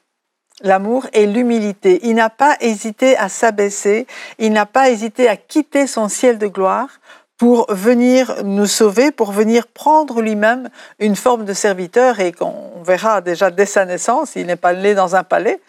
L'amour 0.63 1.07
et 1.13 1.27
l'humilité. 1.27 2.01
Il 2.03 2.15
n'a 2.15 2.31
pas 2.31 2.57
hésité 2.61 3.17
à 3.19 3.29
s'abaisser, 3.29 4.07
il 4.39 4.53
n'a 4.53 4.65
pas 4.65 4.89
hésité 4.91 5.29
à 5.29 5.37
quitter 5.37 5.87
son 5.87 6.09
ciel 6.09 6.39
de 6.39 6.47
gloire 6.47 6.89
pour 7.37 7.67
venir 7.69 8.43
nous 8.45 8.67
sauver, 8.67 9.11
pour 9.11 9.33
venir 9.33 9.67
prendre 9.67 10.23
lui-même 10.23 10.71
une 10.99 11.17
forme 11.17 11.45
de 11.45 11.53
serviteur 11.53 12.21
et 12.21 12.33
qu'on 12.33 12.83
verra 12.83 13.21
déjà 13.21 13.51
dès 13.51 13.67
sa 13.67 13.85
naissance, 13.85 14.37
il 14.37 14.47
n'est 14.47 14.57
pas 14.57 14.73
né 14.73 14.95
dans 14.95 15.15
un 15.15 15.23
palais, 15.23 15.61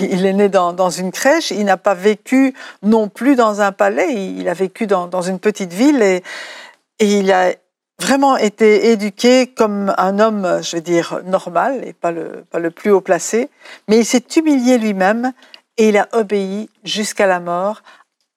il 0.00 0.26
est 0.26 0.32
né 0.32 0.48
dans, 0.48 0.90
une 0.90 1.10
crèche, 1.10 1.50
il 1.50 1.64
n'a 1.64 1.76
pas 1.76 1.94
vécu 1.94 2.54
non 2.82 3.08
plus 3.08 3.36
dans 3.36 3.60
un 3.60 3.72
palais, 3.72 4.12
il 4.14 4.48
a 4.48 4.54
vécu 4.54 4.86
dans, 4.86 5.22
une 5.22 5.38
petite 5.38 5.72
ville 5.72 6.02
et, 6.02 6.22
il 7.00 7.32
a 7.32 7.52
vraiment 7.98 8.36
été 8.36 8.90
éduqué 8.90 9.48
comme 9.48 9.92
un 9.98 10.18
homme, 10.18 10.60
je 10.62 10.76
veux 10.76 10.82
dire, 10.82 11.20
normal 11.24 11.82
et 11.84 11.92
pas 11.92 12.12
le, 12.12 12.44
pas 12.50 12.58
le 12.58 12.70
plus 12.70 12.90
haut 12.90 13.00
placé, 13.00 13.50
mais 13.88 13.98
il 13.98 14.04
s'est 14.04 14.24
humilié 14.36 14.78
lui-même 14.78 15.32
et 15.78 15.88
il 15.88 15.96
a 15.96 16.08
obéi 16.12 16.68
jusqu'à 16.84 17.26
la 17.26 17.40
mort 17.40 17.82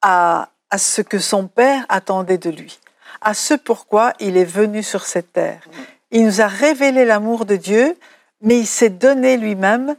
à, 0.02 0.50
à 0.72 0.78
ce 0.78 1.02
que 1.02 1.20
son 1.20 1.48
père 1.48 1.86
attendait 1.90 2.38
de 2.38 2.50
lui, 2.50 2.80
à 3.22 3.34
ce 3.34 3.54
pourquoi 3.54 4.14
il 4.20 4.36
est 4.38 4.46
venu 4.46 4.82
sur 4.82 5.06
cette 5.06 5.34
terre. 5.34 5.62
Il 6.12 6.26
nous 6.26 6.42
a 6.42 6.48
révélé 6.48 7.06
l'amour 7.06 7.46
de 7.46 7.56
Dieu, 7.56 7.98
mais 8.42 8.58
il 8.60 8.68
s'est 8.68 8.90
donné 8.90 9.38
lui-même 9.38 9.96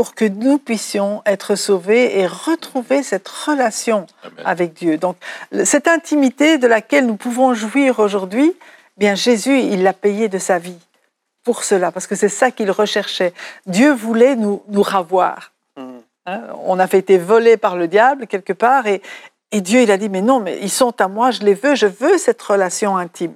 pour 0.00 0.14
que 0.14 0.24
nous 0.24 0.56
puissions 0.56 1.20
être 1.26 1.56
sauvés 1.56 2.20
et 2.20 2.26
retrouver 2.26 3.02
cette 3.02 3.28
relation 3.28 4.06
Amen. 4.24 4.46
avec 4.46 4.72
Dieu. 4.72 4.96
Donc, 4.96 5.16
cette 5.64 5.88
intimité 5.88 6.56
de 6.56 6.66
laquelle 6.66 7.04
nous 7.04 7.16
pouvons 7.16 7.52
jouir 7.52 7.98
aujourd'hui, 7.98 8.54
bien 8.96 9.14
Jésus, 9.14 9.58
il 9.60 9.82
l'a 9.82 9.92
payé 9.92 10.30
de 10.30 10.38
sa 10.38 10.58
vie 10.58 10.78
pour 11.44 11.64
cela, 11.64 11.92
parce 11.92 12.06
que 12.06 12.14
c'est 12.14 12.30
ça 12.30 12.50
qu'il 12.50 12.70
recherchait. 12.70 13.34
Dieu 13.66 13.92
voulait 13.92 14.36
nous, 14.36 14.62
nous 14.68 14.80
ravoir. 14.80 15.52
Mhm. 15.76 16.00
Hein, 16.24 16.40
on 16.64 16.78
avait 16.78 17.00
été 17.00 17.18
volé 17.18 17.58
par 17.58 17.76
le 17.76 17.86
diable 17.86 18.26
quelque 18.26 18.54
part, 18.54 18.86
et, 18.86 19.02
et 19.52 19.60
Dieu, 19.60 19.82
il 19.82 19.90
a 19.90 19.98
dit, 19.98 20.08
mais 20.08 20.22
non, 20.22 20.40
mais 20.40 20.60
ils 20.62 20.70
sont 20.70 20.98
à 21.02 21.08
moi, 21.08 21.30
je 21.30 21.42
les 21.42 21.52
veux, 21.52 21.74
je 21.74 21.84
veux 21.84 22.16
cette 22.16 22.40
relation 22.40 22.96
intime. 22.96 23.34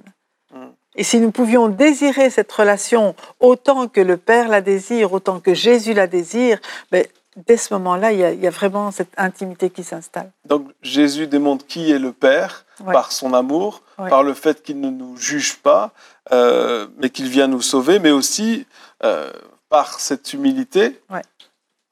Et 0.95 1.03
si 1.03 1.19
nous 1.19 1.31
pouvions 1.31 1.67
désirer 1.67 2.29
cette 2.29 2.51
relation 2.51 3.15
autant 3.39 3.87
que 3.87 4.01
le 4.01 4.17
Père 4.17 4.47
la 4.47 4.61
désire, 4.61 5.13
autant 5.13 5.39
que 5.39 5.53
Jésus 5.53 5.93
la 5.93 6.07
désire, 6.07 6.59
ben, 6.91 7.05
dès 7.47 7.57
ce 7.57 7.73
moment-là, 7.73 8.11
il 8.13 8.19
y, 8.19 8.23
a, 8.23 8.31
il 8.31 8.39
y 8.41 8.47
a 8.47 8.49
vraiment 8.49 8.91
cette 8.91 9.11
intimité 9.17 9.69
qui 9.69 9.83
s'installe. 9.83 10.31
Donc 10.45 10.67
Jésus 10.81 11.27
démontre 11.27 11.65
qui 11.67 11.91
est 11.91 11.99
le 11.99 12.11
Père 12.13 12.65
Ouais. 12.83 12.91
par 12.91 13.13
son 13.13 13.33
amour, 13.33 13.83
Ouais. 13.97 14.09
par 14.09 14.21
le 14.21 14.33
fait 14.33 14.61
qu'il 14.61 14.81
ne 14.81 14.89
nous 14.89 15.15
juge 15.15 15.55
pas, 15.59 15.91
euh, 16.33 16.87
mais 16.97 17.09
qu'il 17.09 17.29
vient 17.29 17.47
nous 17.47 17.61
sauver, 17.61 17.99
mais 17.99 18.11
aussi 18.11 18.65
euh, 19.05 19.31
par 19.69 20.01
cette 20.01 20.33
humilité 20.33 20.99
Ouais. 21.09 21.21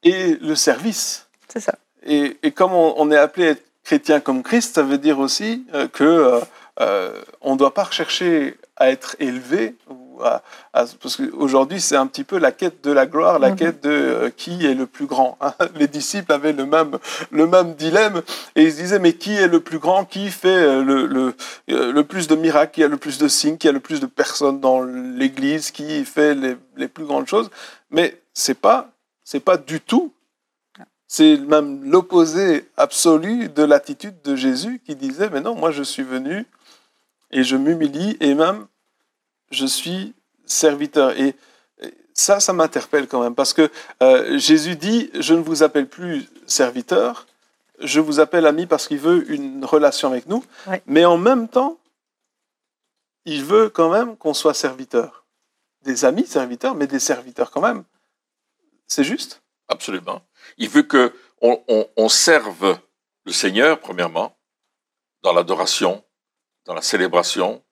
et 0.02 0.34
le 0.42 0.54
service. 0.54 1.26
C'est 1.48 1.60
ça. 1.60 1.74
Et, 2.04 2.36
et 2.42 2.50
comme 2.52 2.74
on, 2.74 2.92
on 2.98 3.10
est 3.10 3.16
appelé 3.16 3.46
à 3.46 3.50
être 3.52 3.64
chrétien 3.82 4.20
comme 4.20 4.42
Christ, 4.42 4.74
ça 4.74 4.82
veut 4.82 4.98
dire 4.98 5.18
aussi 5.18 5.64
euh, 5.72 5.88
que 5.88 6.42
euh, 6.80 7.22
on 7.40 7.52
ne 7.54 7.58
doit 7.58 7.72
pas 7.72 7.84
rechercher 7.84 8.58
à 8.76 8.90
être 8.90 9.16
élevé. 9.20 9.74
Ou 9.88 10.20
à, 10.22 10.42
à- 10.72 10.84
parce 11.00 11.16
qu'aujourd'hui, 11.16 11.80
c'est 11.80 11.96
un 11.96 12.06
petit 12.06 12.24
peu 12.24 12.38
la 12.38 12.52
quête 12.52 12.84
de 12.84 12.92
la 12.92 13.06
gloire, 13.06 13.38
la 13.38 13.50
Mhm. 13.50 13.56
quête 13.56 13.82
de 13.82 13.90
euh, 13.90 14.30
qui 14.30 14.64
est 14.66 14.74
le 14.74 14.86
plus 14.86 15.06
grand. 15.06 15.36
hein. 15.40 15.52
Les 15.76 15.88
disciples 15.88 16.32
avaient 16.32 16.52
le 16.52 16.66
même, 16.66 16.98
le 17.30 17.46
même 17.46 17.74
dilemme 17.74 18.22
et 18.56 18.62
ils 18.64 18.72
se 18.72 18.76
disaient 18.76 18.98
mais 19.00 19.14
qui 19.14 19.34
est 19.34 19.48
le 19.48 19.60
plus 19.60 19.78
grand 19.78 20.04
Qui 20.04 20.30
fait 20.30 20.48
euh, 20.48 20.82
le, 20.84 21.06
le, 21.06 21.34
euh, 21.70 21.92
le 21.92 22.04
plus 22.04 22.28
de 22.28 22.36
miracles 22.36 22.72
Qui 22.74 22.84
a 22.84 22.88
le 22.88 22.96
plus 22.96 23.18
de 23.18 23.26
signes 23.28 23.56
Qui 23.58 23.68
a 23.68 23.72
le 23.72 23.80
plus 23.80 24.00
de 24.00 24.06
personnes 24.06 24.60
dans 24.60 24.82
l'Église 24.82 25.70
Qui 25.72 26.04
fait 26.04 26.34
les, 26.34 26.56
les 26.76 26.88
plus 26.88 27.04
grandes 27.04 27.26
choses 27.26 27.50
Mais 27.90 28.20
c'est 28.32 28.58
pas, 28.58 28.90
c'est 29.24 29.40
pas 29.40 29.56
du 29.56 29.80
tout 29.80 30.12
c'est 31.06 31.36
même 31.36 31.88
l'opposé 31.88 32.66
absolu 32.76 33.48
de 33.48 33.62
l'attitude 33.62 34.16
de 34.24 34.34
Jésus 34.34 34.80
qui 34.84 34.96
disait, 34.96 35.28
mais 35.30 35.40
non, 35.40 35.54
moi 35.54 35.70
je 35.70 35.82
suis 35.84 36.02
venu 36.02 36.44
et 37.34 37.42
je 37.44 37.56
m'humilie 37.56 38.16
et 38.20 38.34
même 38.34 38.66
je 39.50 39.66
suis 39.66 40.14
serviteur. 40.46 41.10
Et 41.20 41.34
ça, 42.14 42.40
ça 42.40 42.52
m'interpelle 42.52 43.08
quand 43.08 43.22
même, 43.22 43.34
parce 43.34 43.52
que 43.52 43.68
euh, 44.02 44.38
Jésus 44.38 44.76
dit, 44.76 45.10
je 45.18 45.34
ne 45.34 45.40
vous 45.40 45.62
appelle 45.62 45.88
plus 45.88 46.28
serviteur, 46.46 47.26
je 47.80 47.98
vous 48.00 48.20
appelle 48.20 48.46
ami 48.46 48.66
parce 48.66 48.86
qu'il 48.88 48.98
veut 48.98 49.30
une 49.32 49.64
relation 49.64 50.08
avec 50.08 50.26
nous, 50.26 50.44
Ouais. 50.68 50.80
mais 50.86 51.04
en 51.04 51.18
même 51.18 51.48
temps, 51.48 51.78
il 53.24 53.44
veut 53.44 53.68
quand 53.68 53.90
même 53.90 54.16
qu'on 54.16 54.34
soit 54.34 54.54
serviteur. 54.54 55.24
Des 55.82 56.04
amis 56.04 56.26
serviteurs, 56.26 56.74
mais 56.74 56.86
des 56.86 57.00
serviteurs 57.00 57.50
quand 57.50 57.60
même. 57.60 57.82
C'est 58.86 59.04
juste? 59.04 59.42
Absolument. 59.68 60.22
Il 60.58 60.68
veut 60.68 60.82
que 60.82 61.12
on, 61.40 61.60
on- 61.68 61.88
on 61.96 62.08
serve 62.08 62.78
le 63.24 63.32
Seigneur, 63.32 63.80
premièrement, 63.80 64.36
dans 65.22 65.32
l'adoration, 65.32 66.03
dans 66.64 66.74
la 66.74 66.82
célébration, 66.82 67.62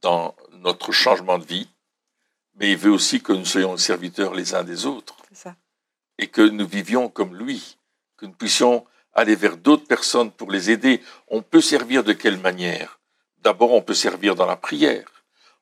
dans 0.00 0.34
notre 0.52 0.92
changement 0.92 1.38
de 1.38 1.44
vie, 1.44 1.68
mais 2.56 2.72
il 2.72 2.76
veut 2.76 2.90
aussi 2.90 3.22
que 3.22 3.32
nous 3.32 3.44
soyons 3.44 3.76
serviteurs 3.76 4.34
les 4.34 4.54
uns 4.54 4.64
des 4.64 4.86
autres 4.86 5.16
ça. 5.32 5.56
et 6.18 6.28
que 6.28 6.42
nous 6.42 6.66
vivions 6.66 7.08
comme 7.08 7.36
lui, 7.36 7.78
que 8.16 8.26
nous 8.26 8.32
puissions 8.32 8.86
aller 9.12 9.34
vers 9.34 9.56
d'autres 9.56 9.86
personnes 9.86 10.30
pour 10.30 10.50
les 10.50 10.70
aider. 10.70 11.02
On 11.28 11.42
peut 11.42 11.60
servir 11.60 12.04
de 12.04 12.12
quelle 12.12 12.38
manière? 12.38 13.00
D'abord, 13.38 13.72
on 13.72 13.82
peut 13.82 13.94
servir 13.94 14.34
dans 14.34 14.46
la 14.46 14.56
prière, 14.56 15.06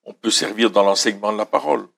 on 0.04 0.12
peut 0.12 0.30
servir 0.30 0.70
dans 0.70 0.82
l'enseignement 0.82 1.32
de 1.32 1.38
la 1.38 1.46
parole, 1.46 1.88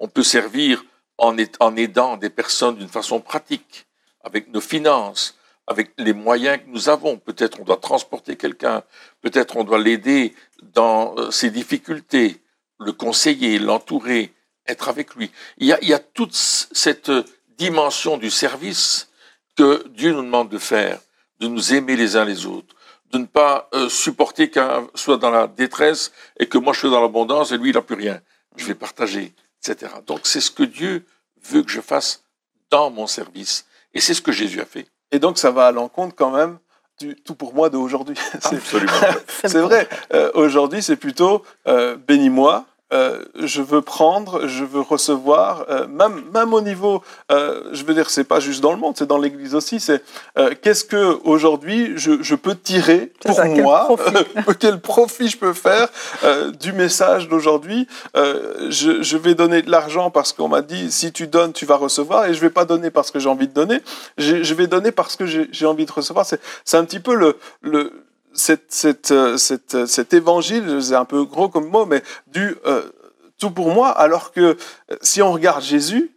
on 0.00 0.08
peut 0.08 0.22
servir 0.22 0.84
en 1.18 1.76
aidant 1.76 2.16
des 2.16 2.30
personnes 2.30 2.76
d'une 2.76 2.88
façon 2.88 3.20
pratique, 3.20 3.86
avec 4.22 4.48
nos 4.48 4.60
finances, 4.60 5.35
avec 5.66 5.90
les 5.98 6.12
moyens 6.12 6.58
que 6.58 6.68
nous 6.68 6.88
avons. 6.88 7.18
Peut-être 7.18 7.60
on 7.60 7.64
doit 7.64 7.78
transporter 7.78 8.36
quelqu'un, 8.36 8.82
peut-être 9.20 9.56
on 9.56 9.64
doit 9.64 9.78
l'aider 9.78 10.34
dans 10.62 11.14
euh, 11.16 11.30
ses 11.30 11.50
difficultés, 11.50 12.40
le 12.78 12.92
conseiller, 12.92 13.58
l'entourer, 13.58 14.32
être 14.66 14.88
avec 14.88 15.14
lui. 15.14 15.30
Il 15.58 15.66
y 15.66 15.72
a, 15.72 15.78
il 15.82 15.88
y 15.88 15.94
a 15.94 15.98
toute 15.98 16.34
cette 16.34 17.10
dimension 17.58 18.16
du 18.16 18.30
service 18.30 19.08
que 19.56 19.86
Dieu 19.88 20.12
nous 20.12 20.22
demande 20.22 20.48
de 20.48 20.58
faire, 20.58 21.00
de 21.40 21.48
nous 21.48 21.74
aimer 21.74 21.96
les 21.96 22.16
uns 22.16 22.24
les 22.24 22.46
autres, 22.46 22.74
de 23.10 23.18
ne 23.18 23.24
pas 23.24 23.68
euh, 23.74 23.88
supporter 23.88 24.50
qu'un 24.50 24.86
soit 24.94 25.16
dans 25.16 25.30
la 25.30 25.46
détresse 25.46 26.12
et 26.38 26.46
que 26.46 26.58
moi 26.58 26.72
je 26.72 26.80
suis 26.80 26.90
dans 26.90 27.00
l'abondance 27.00 27.52
et 27.52 27.58
lui 27.58 27.70
il 27.70 27.74
n'a 27.74 27.82
plus 27.82 27.94
rien. 27.94 28.20
Je 28.56 28.66
vais 28.66 28.74
partager, 28.74 29.34
etc. 29.60 29.92
Donc 30.06 30.20
c'est 30.24 30.40
ce 30.40 30.50
que 30.50 30.62
Dieu 30.62 31.04
veut 31.42 31.62
que 31.62 31.70
je 31.70 31.80
fasse 31.80 32.24
dans 32.70 32.90
mon 32.90 33.06
service. 33.06 33.66
Et 33.94 34.00
c'est 34.00 34.14
ce 34.14 34.22
que 34.22 34.32
Jésus 34.32 34.60
a 34.60 34.66
fait. 34.66 34.86
Et 35.12 35.18
donc, 35.18 35.38
ça 35.38 35.50
va 35.50 35.66
à 35.68 35.72
l'encontre 35.72 36.14
quand 36.16 36.30
même 36.30 36.58
du 36.98 37.14
tout 37.16 37.34
pour 37.34 37.54
moi 37.54 37.68
d'aujourd'hui. 37.70 38.16
C'est- 38.40 38.56
Absolument. 38.56 38.92
C'est 39.44 39.58
vrai. 39.60 39.88
Euh, 40.14 40.30
Aujourd'hui, 40.34 40.82
c'est 40.82 40.96
plutôt 40.96 41.42
euh, 41.68 41.96
bénis-moi. 41.96 42.64
Euh, 42.92 43.24
je 43.34 43.62
veux 43.62 43.82
prendre, 43.82 44.46
je 44.46 44.64
veux 44.64 44.80
recevoir, 44.80 45.66
euh, 45.68 45.88
même, 45.88 46.22
même 46.32 46.54
au 46.54 46.60
niveau, 46.60 47.02
euh, 47.32 47.64
je 47.72 47.84
veux 47.84 47.94
dire, 47.94 48.10
c'est 48.10 48.24
pas 48.24 48.38
juste 48.38 48.60
dans 48.60 48.70
le 48.72 48.78
monde, 48.78 48.94
c'est 48.96 49.06
dans 49.06 49.18
l'Église 49.18 49.54
aussi. 49.56 49.80
C'est 49.80 50.04
euh, 50.38 50.54
qu'est-ce 50.62 50.84
que 50.84 51.18
aujourd'hui 51.24 51.94
je, 51.96 52.22
je 52.22 52.34
peux 52.36 52.54
tirer 52.54 53.12
pour 53.24 53.34
ça, 53.34 53.48
quel 53.48 53.62
moi, 53.62 53.86
profit. 53.86 54.24
quel 54.60 54.80
profit 54.80 55.28
je 55.28 55.36
peux 55.36 55.52
faire 55.52 55.88
euh, 56.22 56.52
du 56.52 56.72
message 56.72 57.28
d'aujourd'hui. 57.28 57.88
Euh, 58.16 58.70
je, 58.70 59.02
je 59.02 59.16
vais 59.16 59.34
donner 59.34 59.62
de 59.62 59.70
l'argent 59.70 60.10
parce 60.10 60.32
qu'on 60.32 60.48
m'a 60.48 60.62
dit 60.62 60.92
si 60.92 61.12
tu 61.12 61.26
donnes, 61.26 61.52
tu 61.52 61.66
vas 61.66 61.76
recevoir, 61.76 62.26
et 62.26 62.34
je 62.34 62.40
vais 62.40 62.50
pas 62.50 62.64
donner 62.64 62.90
parce 62.90 63.10
que 63.10 63.18
j'ai 63.18 63.28
envie 63.28 63.48
de 63.48 63.52
donner. 63.54 63.80
Je, 64.16 64.44
je 64.44 64.54
vais 64.54 64.68
donner 64.68 64.92
parce 64.92 65.16
que 65.16 65.26
j'ai 65.26 65.48
j'ai 65.50 65.66
envie 65.66 65.86
de 65.86 65.92
recevoir. 65.92 66.24
C'est 66.24 66.40
c'est 66.64 66.76
un 66.76 66.84
petit 66.84 67.00
peu 67.00 67.14
le, 67.16 67.36
le 67.62 68.05
cette, 68.36 68.72
cette, 68.72 69.10
euh, 69.10 69.36
cette, 69.36 69.74
euh, 69.74 69.86
cet 69.86 70.14
évangile, 70.14 70.82
c'est 70.82 70.94
un 70.94 71.04
peu 71.04 71.24
gros 71.24 71.48
comme 71.48 71.68
mot, 71.68 71.86
mais 71.86 72.02
du 72.26 72.56
euh, 72.66 72.90
tout 73.38 73.50
pour 73.50 73.70
moi, 73.70 73.88
alors 73.88 74.32
que 74.32 74.56
si 75.02 75.22
on 75.22 75.32
regarde 75.32 75.62
Jésus, 75.62 76.10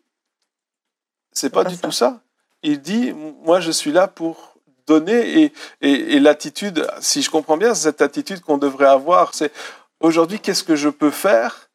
c'est 1.32 1.50
pas 1.50 1.64
pas 1.64 1.70
du 1.70 1.76
ça. 1.76 1.82
tout 1.82 1.92
ça. 1.92 2.22
Il 2.64 2.82
dit, 2.82 3.14
moi 3.14 3.60
je 3.60 3.72
suis 3.72 3.92
là 3.92 4.08
pour 4.08 4.56
donner, 4.86 5.44
et, 5.44 5.54
et, 5.82 6.16
et 6.16 6.20
l'attitude, 6.20 6.88
si 7.00 7.22
je 7.22 7.30
comprends 7.30 7.58
bien, 7.58 7.74
c'est 7.74 7.84
cette 7.84 8.02
attitude 8.02 8.42
qu'on 8.42 8.58
devrait 8.58 8.88
avoir, 8.88 9.34
c'est 9.34 9.52
aujourd'hui, 10.00 10.40
qu'est-ce 10.40 10.64
que 10.64 10.76
je 10.76 10.90
peux 10.90 11.12
faire 11.12 11.70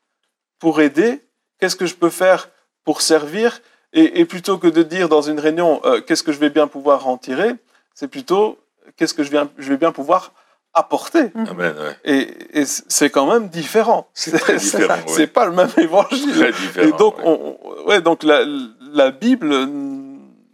pour 0.58 0.80
aider? 0.80 1.24
Qu'est-ce 1.60 1.76
que 1.76 1.86
je 1.86 1.94
peux 1.94 2.10
faire 2.10 2.50
pour 2.84 3.02
servir? 3.02 3.60
Et, 3.92 4.20
et 4.20 4.24
plutôt 4.24 4.58
que 4.58 4.66
de 4.66 4.82
dire 4.82 5.08
dans 5.08 5.22
une 5.22 5.38
réunion, 5.38 5.80
euh, 5.84 6.00
qu'est-ce 6.00 6.24
que 6.24 6.32
je 6.32 6.38
vais 6.38 6.50
bien 6.50 6.66
pouvoir 6.66 7.06
en 7.06 7.16
tirer, 7.16 7.54
c'est 7.94 8.08
plutôt, 8.08 8.58
qu'est-ce 8.96 9.14
que 9.14 9.22
je, 9.22 9.30
viens, 9.30 9.48
je 9.58 9.68
vais 9.70 9.76
bien 9.76 9.92
pouvoir 9.92 10.32
apporter. 10.72 11.30
Amen. 11.34 11.74
ouais. 11.78 11.96
Et, 12.04 12.60
et 12.60 12.64
c'est 12.66 13.10
quand 13.10 13.26
même 13.26 13.48
différent. 13.48 14.08
C'est 14.12 14.36
très 14.38 14.58
C'est- 14.58 14.76
différent. 14.78 14.98
C'est 15.06 15.18
ouais. 15.18 15.26
pas 15.28 15.46
le 15.46 15.52
même 15.52 15.70
évangile. 15.76 16.32
Très 16.32 16.52
différent. 16.52 16.86
Et 16.88 16.92
donc, 16.92 17.18
ouais. 17.18 17.24
on, 17.26 17.86
ouais, 17.88 18.00
donc 18.00 18.22
la, 18.24 18.44
la 18.92 19.10
Bible 19.10 19.54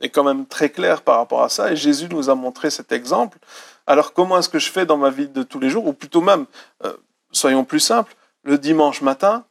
est 0.02 0.08
quand 0.10 0.24
même 0.24 0.46
très 0.46 0.70
claire 0.70 1.02
par 1.02 1.16
rapport 1.16 1.42
à 1.42 1.48
ça, 1.48 1.72
et 1.72 1.76
Jésus 1.76 2.08
nous 2.10 2.30
a 2.30 2.34
montré 2.34 2.70
cet 2.70 2.90
exemple. 2.92 3.38
Alors, 3.86 4.12
comment 4.12 4.38
est-ce 4.38 4.48
que 4.48 4.58
je 4.58 4.70
fais 4.70 4.86
dans 4.86 4.96
ma 4.96 5.10
vie 5.10 5.28
de 5.28 5.42
tous 5.42 5.58
les 5.58 5.68
jours, 5.68 5.86
ou 5.86 5.92
plutôt 5.92 6.20
même, 6.20 6.46
euh, 6.84 6.92
soyons 7.32 7.64
plus 7.64 7.80
simples, 7.80 8.14
le 8.44 8.56
dimanche 8.56 9.02
matin, 9.02 9.44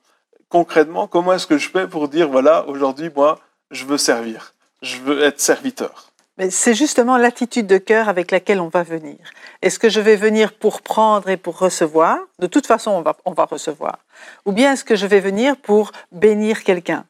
concrètement, 0.50 1.08
comment 1.08 1.34
est-ce 1.34 1.46
que 1.46 1.58
je 1.58 1.70
fais 1.70 1.88
pour 1.88 2.08
dire, 2.10 2.30
voilà, 2.30 2.68
aujourd'hui, 2.68 3.12
moi, 3.16 3.38
je 3.70 3.86
veux 3.86 3.98
servir, 4.00 4.54
je 4.82 4.98
veux 4.98 5.22
être 5.22 5.40
serviteur. 5.40 6.09
Mais 6.40 6.50
c'est 6.50 6.74
justement 6.74 7.18
l'attitude 7.18 7.68
de 7.68 7.78
cœur 7.78 8.08
avec 8.08 8.32
laquelle 8.32 8.62
on 8.62 8.70
va 8.70 8.82
venir. 8.84 9.18
Est-ce 9.62 9.78
que 9.78 9.90
je 9.90 10.00
vais 10.00 10.16
venir 10.16 10.54
pour 10.54 10.82
prendre 10.82 11.28
et 11.30 11.36
pour 11.36 11.60
recevoir? 11.60 12.18
De 12.40 12.48
toute 12.48 12.66
façon, 12.66 12.92
on 12.92 13.02
va, 13.02 13.18
on 13.26 13.34
va 13.34 13.44
recevoir. 13.44 14.00
Ou 14.46 14.54
bien 14.54 14.72
est-ce 14.72 14.86
que 14.86 14.96
je 14.96 15.06
vais 15.06 15.20
venir 15.20 15.58
pour 15.58 15.92
bénir 16.14 16.64
quelqu'un, 16.64 17.04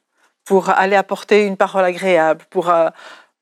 pour 0.46 0.70
aller 0.70 0.96
apporter 0.96 1.46
une 1.46 1.58
parole 1.58 1.86
agréable, 1.86 2.44
pour, 2.50 2.72
euh, 2.72 2.89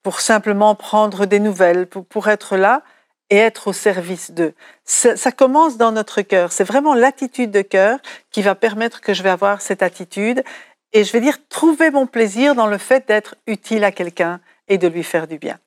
pour 0.04 0.20
simplement 0.20 0.76
prendre 0.76 1.26
des 1.26 1.40
nouvelles, 1.40 1.88
pour, 1.88 2.06
pour 2.06 2.28
être 2.28 2.58
là 2.58 2.82
et 3.30 3.38
être 3.38 3.70
au 3.70 3.74
service 3.74 4.32
d'eux. 4.32 4.54
Ça, 4.84 5.16
ça 5.16 5.32
commence 5.32 5.78
dans 5.78 5.94
notre 5.94 6.22
cœur. 6.22 6.52
C'est 6.52 6.66
vraiment 6.66 6.96
l'attitude 6.96 7.52
de 7.52 7.62
cœur 7.62 8.00
qui 8.32 8.42
va 8.42 8.56
permettre 8.56 9.00
que 9.00 9.14
je 9.14 9.24
vais 9.24 9.30
avoir 9.30 9.62
cette 9.62 9.84
attitude 9.84 10.44
et 10.92 11.06
je 11.06 11.14
vais 11.14 11.22
dire 11.22 11.38
trouver 11.48 11.92
mon 11.92 12.08
plaisir 12.08 12.56
dans 12.56 12.68
le 12.68 12.78
fait 12.78 13.08
d'être 13.08 13.36
utile 13.48 13.86
à 13.86 13.94
quelqu'un 13.94 14.42
et 14.68 14.78
de 14.78 14.90
lui 14.90 15.04
faire 15.04 15.28
du 15.28 15.38
bien. 15.38 15.58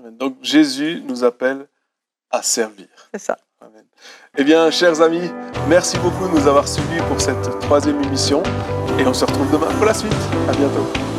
Amen. 0.00 0.16
Donc, 0.16 0.36
Jésus 0.42 1.02
nous 1.06 1.24
appelle 1.24 1.66
à 2.30 2.42
servir. 2.42 2.86
C'est 3.12 3.20
ça. 3.20 3.36
Amen. 3.60 3.84
Eh 4.38 4.44
bien, 4.44 4.70
chers 4.70 5.02
amis, 5.02 5.30
merci 5.68 5.98
beaucoup 5.98 6.26
de 6.28 6.40
nous 6.40 6.46
avoir 6.46 6.66
suivis 6.66 7.00
pour 7.08 7.20
cette 7.20 7.58
troisième 7.60 8.02
émission 8.04 8.42
et 8.98 9.06
on 9.06 9.12
se 9.12 9.24
retrouve 9.26 9.50
demain 9.52 9.72
pour 9.76 9.84
la 9.84 9.94
suite. 9.94 10.12
À 10.48 10.52
bientôt. 10.52 11.09